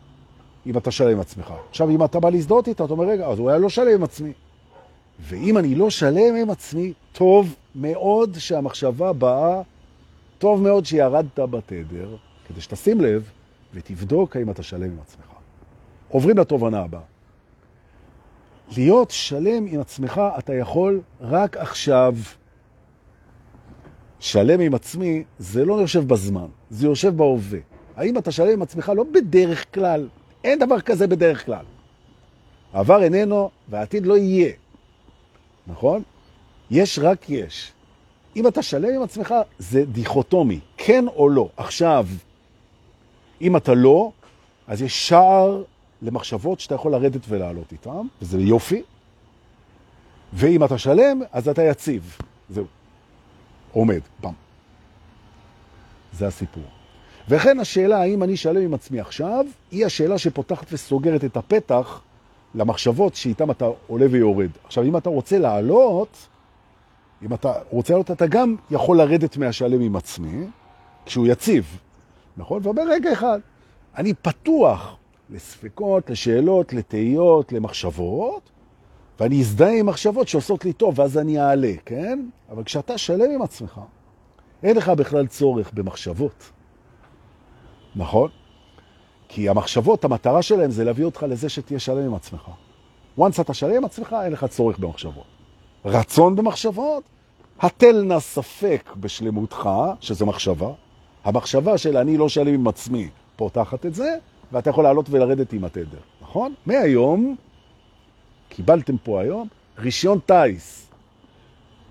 אם 0.67 0.79
אתה 0.79 0.91
שלם 0.91 1.11
עם 1.11 1.21
עצמך. 1.21 1.53
עכשיו, 1.71 1.91
אם 1.91 2.05
אתה 2.05 2.21
בא 2.21 2.31
להזדהות 2.31 2.69
איתה, 2.69 2.85
אתה 2.85 2.93
אומר, 2.93 3.05
רגע, 3.05 3.27
אז 3.27 3.39
הוא 3.39 3.51
היה 3.51 3.59
לא 3.59 3.69
שלם 3.69 3.95
עם 3.95 4.03
עצמי. 4.03 4.33
ואם 5.21 5.59
אני 5.59 5.75
לא 5.75 5.91
שלם 5.91 6.35
עם 6.43 6.51
עצמי, 6.51 6.93
טוב 7.13 7.55
מאוד 7.75 8.35
שהמחשבה 8.39 9.13
באה, 9.13 9.63
טוב 10.39 10.63
מאוד 10.63 10.87
שירדת 10.87 11.39
בתדר, 11.39 12.17
כדי 12.49 12.61
שתשים 12.61 13.01
לב 13.01 13.31
ותבדוק 13.75 14.37
האם 14.37 14.51
אתה 14.51 14.63
שלם 14.63 14.83
עם 14.83 14.99
עצמך. 15.03 15.27
עוברים 16.09 16.39
לתובנה 16.39 16.81
הבאה. 16.81 17.01
להיות 18.77 19.11
שלם 19.11 19.67
עם 19.67 19.81
עצמך 19.81 20.21
אתה 20.39 20.55
יכול 20.55 21.01
רק 21.21 21.57
עכשיו. 21.57 22.15
שלם 24.21 24.61
עם 24.61 24.75
עצמי 24.75 25.25
זה 25.39 25.65
לא 25.65 25.75
יושב 25.75 26.09
בזמן, 26.09 26.47
זה 26.71 26.87
יושב 26.87 27.17
בהווה. 27.17 27.59
האם 27.97 28.19
אתה 28.19 28.33
שלם 28.33 28.53
עם 28.53 28.63
עצמך? 28.63 28.93
לא 28.97 29.05
בדרך 29.15 29.75
כלל. 29.75 30.09
אין 30.45 30.59
דבר 30.59 30.81
כזה 30.81 31.07
בדרך 31.07 31.47
כלל. 31.47 31.65
העבר 32.73 33.03
איננו 33.03 33.51
והעתיד 33.69 34.07
לא 34.07 34.17
יהיה. 34.17 34.53
נכון? 35.67 36.03
יש 36.71 36.99
רק 37.03 37.31
יש. 37.31 37.73
אם 38.37 38.47
אתה 38.47 38.63
שלם 38.63 38.95
עם 38.95 39.03
עצמך, 39.03 39.35
זה 39.59 39.85
דיכוטומי, 39.85 40.61
כן 40.77 41.05
או 41.09 41.29
לא. 41.29 41.49
עכשיו, 41.57 42.07
אם 43.41 43.57
אתה 43.57 43.75
לא, 43.75 44.13
אז 44.67 44.83
יש 44.83 45.09
שער 45.09 45.63
למחשבות 46.03 46.61
שאתה 46.61 46.75
יכול 46.75 46.93
לרדת 46.93 47.21
ולעלות 47.29 47.73
איתם, 47.73 48.07
וזה 48.23 48.41
יופי. 48.41 48.83
ואם 50.33 50.65
אתה 50.65 50.79
שלם, 50.79 51.21
אז 51.33 51.49
אתה 51.49 51.63
יציב. 51.63 52.17
זהו. 52.51 52.65
עומד, 53.73 54.01
פעם. 54.21 54.35
זה 56.13 56.27
הסיפור. 56.27 56.65
וכן 57.29 57.61
השאלה 57.61 58.01
האם 58.01 58.23
אני 58.23 58.37
שלם 58.37 58.63
עם 58.63 58.75
עצמי 58.75 59.01
עכשיו, 59.01 59.45
היא 59.71 59.87
השאלה 59.87 60.19
שפותחת 60.19 60.67
וסוגרת 60.73 61.25
את 61.25 61.37
הפתח 61.37 62.01
למחשבות 62.55 63.15
שאיתם 63.15 63.51
אתה 63.51 63.67
עולה 63.87 64.07
ויורד. 64.11 64.51
עכשיו, 64.65 64.85
אם 64.85 64.97
אתה 64.97 65.11
רוצה 65.11 65.39
לעלות, 65.39 66.29
אם 67.23 67.35
אתה 67.35 67.53
רוצה 67.71 67.93
לעלות, 67.93 68.11
אתה 68.11 68.27
גם 68.27 68.57
יכול 68.71 68.99
לרדת 68.99 69.37
מהשלם 69.37 69.81
עם 69.81 69.97
עצמי, 69.97 70.47
כשהוא 71.07 71.27
יציב, 71.27 71.79
נכון? 72.37 72.61
ואומר, 72.65 72.83
רגע 72.91 73.13
אחד, 73.13 73.41
אני 73.97 74.15
פתוח 74.15 74.97
לספקות, 75.31 76.11
לשאלות, 76.11 76.73
לתהיות, 76.73 77.53
למחשבות, 77.53 78.51
ואני 79.21 79.41
אזדהה 79.41 79.79
עם 79.79 79.87
מחשבות 79.87 80.29
שעושות 80.29 80.65
לי 80.65 80.73
טוב, 80.73 80.99
ואז 80.99 81.19
אני 81.19 81.41
אעלה, 81.41 81.73
כן? 81.85 82.29
אבל 82.51 82.65
כשאתה 82.65 82.99
שלם 82.99 83.31
עם 83.31 83.43
עצמך, 83.43 83.81
אין 84.63 84.77
לך 84.77 84.89
בכלל 84.89 85.27
צורך 85.27 85.73
במחשבות, 85.73 86.51
נכון? 87.97 88.31
כי 89.29 89.49
המחשבות, 89.49 90.05
המטרה 90.05 90.43
שלהם 90.43 90.71
זה 90.71 90.85
להביא 90.85 91.05
אותך 91.05 91.27
לזה 91.29 91.49
שתהיה 91.49 91.81
שלם 91.81 92.05
עם 92.05 92.15
עצמך. 92.15 92.51
once 93.19 93.41
אתה 93.41 93.55
שלם 93.55 93.75
עם 93.75 93.85
עצמך, 93.85 94.17
אין 94.25 94.33
לך 94.33 94.45
צורך 94.45 94.79
במחשבות. 94.79 95.25
רצון 95.85 96.37
במחשבות, 96.37 97.05
התל 97.61 98.03
נא 98.03 98.21
ספק 98.21 98.91
בשלמותך, 98.97 99.71
שזה 100.01 100.25
מחשבה. 100.25 100.73
המחשבה 101.25 101.79
של 101.79 101.97
אני 101.97 102.17
לא 102.17 102.29
שלם 102.29 102.55
עם 102.55 102.69
עצמי 102.69 103.09
פותחת 103.37 103.87
את 103.87 103.95
זה, 103.95 104.17
ואתה 104.53 104.71
יכול 104.71 104.85
לעלות 104.85 105.07
ולרדת 105.11 105.53
עם 105.53 105.65
התדר, 105.65 105.99
נכון? 106.23 106.55
מהיום, 106.67 107.37
קיבלתם 108.49 108.97
פה 108.99 109.21
היום, 109.21 109.49
רישיון 109.79 110.19
טייס, 110.27 110.87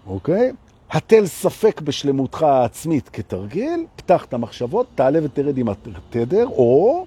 אוקיי? 0.07 0.51
התל 0.91 1.25
ספק 1.25 1.81
בשלמותך 1.81 2.43
העצמית 2.43 3.09
כתרגיל, 3.09 3.85
פתח 3.95 4.25
את 4.25 4.33
המחשבות, 4.33 4.87
תעלה 4.95 5.19
ותרד 5.23 5.57
עם 5.57 5.67
התדר, 5.69 6.47
או 6.47 7.05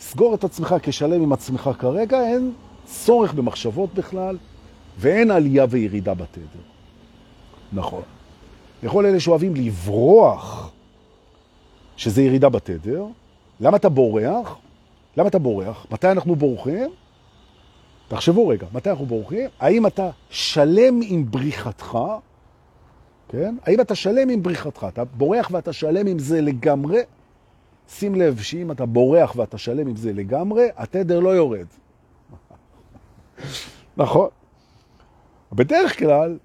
סגור 0.00 0.34
את 0.34 0.44
עצמך 0.44 0.74
כשלם 0.82 1.22
עם 1.22 1.32
עצמך 1.32 1.70
כרגע, 1.78 2.20
אין 2.20 2.52
צורך 2.84 3.34
במחשבות 3.34 3.94
בכלל, 3.94 4.36
ואין 4.98 5.30
עלייה 5.30 5.66
וירידה 5.70 6.14
בתדר. 6.14 6.62
נכון. 7.72 8.02
לכל 8.82 9.06
אלה 9.06 9.20
שאוהבים 9.20 9.54
לברוח, 9.54 10.70
שזה 11.96 12.22
ירידה 12.22 12.48
בתדר, 12.48 13.04
למה 13.60 13.76
אתה 13.76 13.88
בורח? 13.88 14.56
למה 15.16 15.28
אתה 15.28 15.38
בורח? 15.38 15.86
מתי 15.90 16.10
אנחנו 16.10 16.36
בורחים? 16.36 16.90
תחשבו 18.08 18.48
רגע, 18.48 18.66
מתי 18.72 18.90
אנחנו 18.90 19.06
בורחים? 19.06 19.50
האם 19.60 19.86
אתה 19.86 20.10
שלם 20.30 21.00
עם 21.02 21.30
בריחתך? 21.30 21.98
כן? 23.28 23.56
האם 23.62 23.80
אתה 23.80 23.94
שלם 23.94 24.28
עם 24.28 24.42
בריחתך? 24.42 24.86
אתה 24.88 25.04
בורח 25.04 25.48
ואתה 25.52 25.72
שלם 25.72 26.06
עם 26.06 26.18
זה 26.18 26.40
לגמרי? 26.40 27.00
שים 27.88 28.14
לב 28.14 28.40
שאם 28.40 28.70
אתה 28.70 28.86
בורח 28.86 29.36
ואתה 29.36 29.58
שלם 29.58 29.88
עם 29.88 29.96
זה 29.96 30.12
לגמרי, 30.12 30.68
התדר 30.76 31.20
לא 31.20 31.28
יורד. 31.28 31.66
נכון. 33.96 34.28
בדרך 35.52 35.98
כלל, 35.98 36.38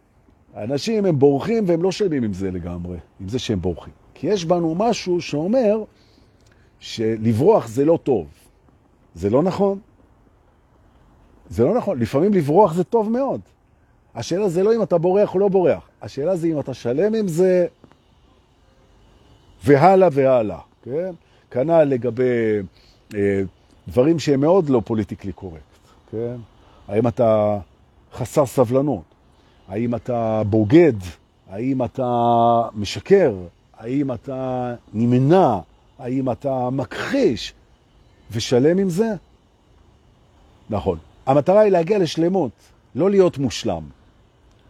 האנשים 0.54 1.06
הם 1.06 1.20
בורחים 1.20 1.64
והם 1.68 1.84
לא 1.84 1.92
שלמים 1.92 2.24
עם 2.24 2.34
זה 2.34 2.52
לגמרי, 2.52 2.98
עם 3.20 3.28
זה 3.28 3.40
שהם 3.40 3.62
בורחים. 3.62 3.94
כי 4.14 4.28
יש 4.28 4.46
בנו 4.46 4.76
משהו 4.76 5.22
שאומר 5.22 5.84
שלברוח 6.80 7.68
זה 7.68 7.86
לא 7.86 8.00
טוב. 8.04 8.28
זה 9.16 9.30
לא 9.30 9.44
נכון. 9.44 9.80
זה 11.50 11.64
לא 11.64 11.78
נכון. 11.78 12.00
לפעמים 12.00 12.34
לברוח 12.34 12.74
זה 12.74 12.84
טוב 12.84 13.10
מאוד. 13.10 13.42
השאלה 14.16 14.50
זה 14.50 14.64
לא 14.64 14.76
אם 14.76 14.84
אתה 14.84 14.98
בורח 14.98 15.34
או 15.34 15.40
לא 15.40 15.48
בורח. 15.48 15.88
השאלה 16.02 16.36
זה 16.36 16.48
אם 16.48 16.60
אתה 16.60 16.74
שלם 16.74 17.16
עם 17.16 17.28
זה 17.28 17.68
והלאה 19.66 20.10
והלאה, 20.12 20.60
כן? 20.84 21.14
כנ"ל 21.52 21.84
לגבי 21.84 22.60
אה, 23.16 23.42
דברים 23.88 24.20
שהם 24.20 24.42
מאוד 24.42 24.70
לא 24.70 24.82
פוליטיקלי 24.86 25.32
קורקט, 25.32 25.62
כן? 26.12 26.36
האם 26.88 27.08
אתה 27.08 27.60
חסר 28.14 28.46
סבלנות? 28.46 29.04
האם 29.68 29.96
אתה 29.96 30.42
בוגד? 30.50 30.94
האם 31.50 31.84
אתה 31.84 32.62
משקר? 32.76 33.34
האם 33.78 34.12
אתה 34.12 34.74
נמנע? 34.94 35.60
האם 36.00 36.32
אתה 36.32 36.70
מכחיש? 36.70 37.54
ושלם 38.32 38.78
עם 38.78 38.90
זה? 38.90 39.14
נכון. 40.70 40.98
המטרה 41.26 41.60
היא 41.60 41.72
להגיע 41.72 42.00
לשלמות, 42.00 42.52
לא 42.96 43.10
להיות 43.10 43.38
מושלם. 43.38 43.84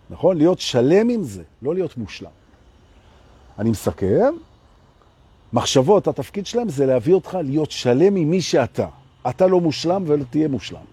נכון? 0.09 0.37
להיות 0.37 0.59
שלם 0.59 1.09
עם 1.09 1.23
זה, 1.23 1.43
לא 1.61 1.73
להיות 1.73 1.97
מושלם. 1.97 2.29
אני 3.59 3.69
מסכם. 3.69 4.33
מחשבות, 5.53 6.07
התפקיד 6.07 6.45
שלהם 6.45 6.69
זה 6.69 6.85
להביא 6.85 7.13
אותך 7.13 7.37
להיות 7.43 7.71
שלם 7.71 8.15
עם 8.15 8.29
מי 8.29 8.41
שאתה. 8.41 8.87
אתה 9.29 9.47
לא 9.47 9.61
מושלם 9.61 10.03
ולא 10.07 10.23
תהיה 10.29 10.47
מושלם, 10.47 10.85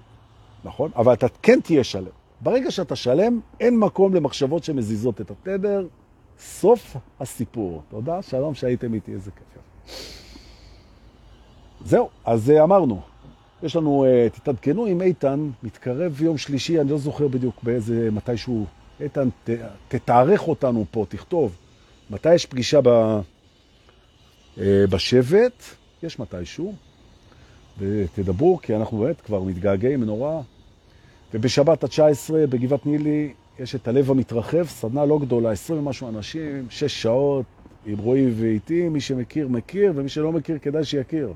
נכון? 0.64 0.90
אבל 0.96 1.12
אתה 1.12 1.26
כן 1.42 1.60
תהיה 1.60 1.84
שלם. 1.84 2.10
ברגע 2.40 2.70
שאתה 2.70 2.96
שלם, 2.96 3.40
אין 3.60 3.78
מקום 3.78 4.14
למחשבות 4.14 4.64
שמזיזות 4.64 5.20
את 5.20 5.30
התדר. 5.30 5.86
סוף 6.38 6.96
הסיפור. 7.20 7.82
תודה, 7.90 8.22
שלום 8.22 8.54
שהייתם 8.54 8.94
איתי, 8.94 9.12
איזה 9.12 9.30
כיף. 9.30 10.21
זהו, 11.84 12.08
אז 12.24 12.50
אה, 12.50 12.62
אמרנו, 12.62 13.00
יש 13.62 13.76
לנו, 13.76 14.04
אה, 14.04 14.28
תתעדכנו 14.28 14.86
עם 14.86 15.02
איתן, 15.02 15.50
מתקרב 15.62 16.22
יום 16.22 16.38
שלישי, 16.38 16.80
אני 16.80 16.90
לא 16.90 16.98
זוכר 16.98 17.28
בדיוק 17.28 17.62
באיזה, 17.62 18.08
מתישהו, 18.12 18.66
איתן, 19.00 19.28
ת, 19.44 19.50
תתארך 19.88 20.48
אותנו 20.48 20.84
פה, 20.90 21.06
תכתוב, 21.08 21.56
מתי 22.10 22.34
יש 22.34 22.46
פגישה 22.46 22.80
ב, 22.80 22.88
אה, 22.88 24.84
בשבט, 24.90 25.62
יש 26.02 26.18
מתישהו, 26.18 26.74
ותדברו, 27.78 28.58
כי 28.62 28.76
אנחנו 28.76 28.98
באמת 28.98 29.20
כבר 29.20 29.42
מתגעגעים 29.42 30.04
נורא. 30.04 30.40
ובשבת 31.34 31.84
ה-19 31.84 32.32
בגבעת 32.48 32.86
נילי 32.86 33.32
יש 33.58 33.74
את 33.74 33.88
הלב 33.88 34.10
המתרחב, 34.10 34.64
סדנה 34.66 35.04
לא 35.04 35.18
גדולה, 35.18 35.50
20 35.50 35.78
ומשהו 35.78 36.08
אנשים, 36.08 36.66
6 36.70 37.02
שעות, 37.02 37.44
עם 37.86 37.98
רועי 37.98 38.30
ואיתי, 38.30 38.88
מי 38.88 39.00
שמכיר 39.00 39.48
מכיר, 39.48 39.92
ומי 39.96 40.08
שלא 40.08 40.32
מכיר 40.32 40.58
כדאי 40.58 40.84
שיכיר. 40.84 41.32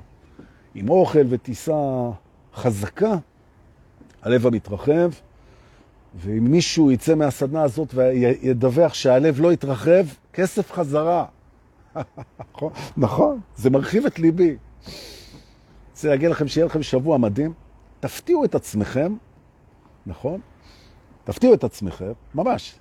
עם 0.75 0.89
אוכל 0.89 1.25
וטיסה 1.29 2.09
חזקה, 2.53 3.15
הלב 4.21 4.47
המתרחב, 4.47 5.09
ואם 6.15 6.43
מישהו 6.43 6.91
יצא 6.91 7.15
מהסדנה 7.15 7.63
הזאת 7.63 7.93
וידווח 7.93 8.93
שהלב 8.93 9.41
לא 9.41 9.53
יתרחב, 9.53 10.05
כסף 10.33 10.71
חזרה. 10.71 11.25
נכון, 12.53 12.71
נכון, 12.97 13.39
זה 13.55 13.69
מרחיב 13.69 14.05
את 14.05 14.19
ליבי. 14.19 14.57
רוצה 15.91 16.07
להגיד 16.09 16.29
לכם 16.29 16.47
שיהיה 16.47 16.65
לכם 16.65 16.83
שבוע 16.83 17.17
מדהים, 17.17 17.53
תפתיעו 17.99 18.45
את 18.45 18.55
עצמכם, 18.55 19.15
נכון? 20.05 20.39
תפתיעו 21.23 21.53
את 21.53 21.63
עצמכם, 21.63 22.11
ממש. 22.35 22.75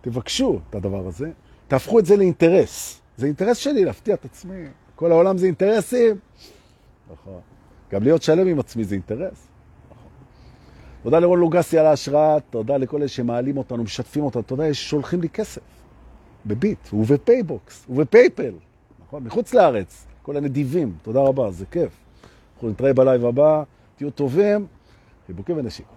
תבקשו 0.00 0.60
את 0.70 0.74
הדבר 0.74 1.06
הזה, 1.06 1.30
תהפכו 1.68 1.98
את 1.98 2.06
זה 2.06 2.16
לאינטרס. 2.16 3.00
זה 3.16 3.26
אינטרס 3.26 3.56
שלי 3.56 3.84
להפתיע 3.84 4.14
את 4.14 4.24
עצמי. 4.24 4.64
כל 4.96 5.12
העולם 5.12 5.38
זה 5.38 5.46
אינטרסים. 5.46 6.16
נכון. 7.12 7.40
גם 7.90 8.02
להיות 8.02 8.22
שלם 8.22 8.46
עם 8.46 8.58
עצמי 8.58 8.84
זה 8.84 8.94
אינטרס. 8.94 9.48
נכון. 9.90 10.08
תודה 11.02 11.18
לרון 11.18 11.40
לוגסי 11.40 11.78
על 11.78 11.86
ההשראה, 11.86 12.40
תודה 12.50 12.76
לכל 12.76 12.96
אלה 12.96 13.08
שמעלים 13.08 13.56
אותנו, 13.56 13.82
משתפים 13.82 14.24
אותנו, 14.24 14.42
תודה 14.42 14.74
ששולחים 14.74 15.20
לי 15.20 15.28
כסף. 15.28 15.62
בביט, 16.46 16.92
ובפייבוקס, 16.92 17.86
ובפייפל, 17.88 18.52
נכון? 19.06 19.24
מחוץ 19.24 19.54
לארץ, 19.54 20.06
כל 20.22 20.36
הנדיבים, 20.36 20.94
תודה 21.02 21.20
רבה, 21.20 21.50
זה 21.50 21.66
כיף. 21.70 21.92
אנחנו 22.54 22.70
נתראה 22.70 22.92
בלייב 22.92 23.26
הבא, 23.26 23.62
תהיו 23.96 24.10
טובים, 24.10 24.66
חיבוקים 25.26 25.56
ונשיקות. 25.56 25.95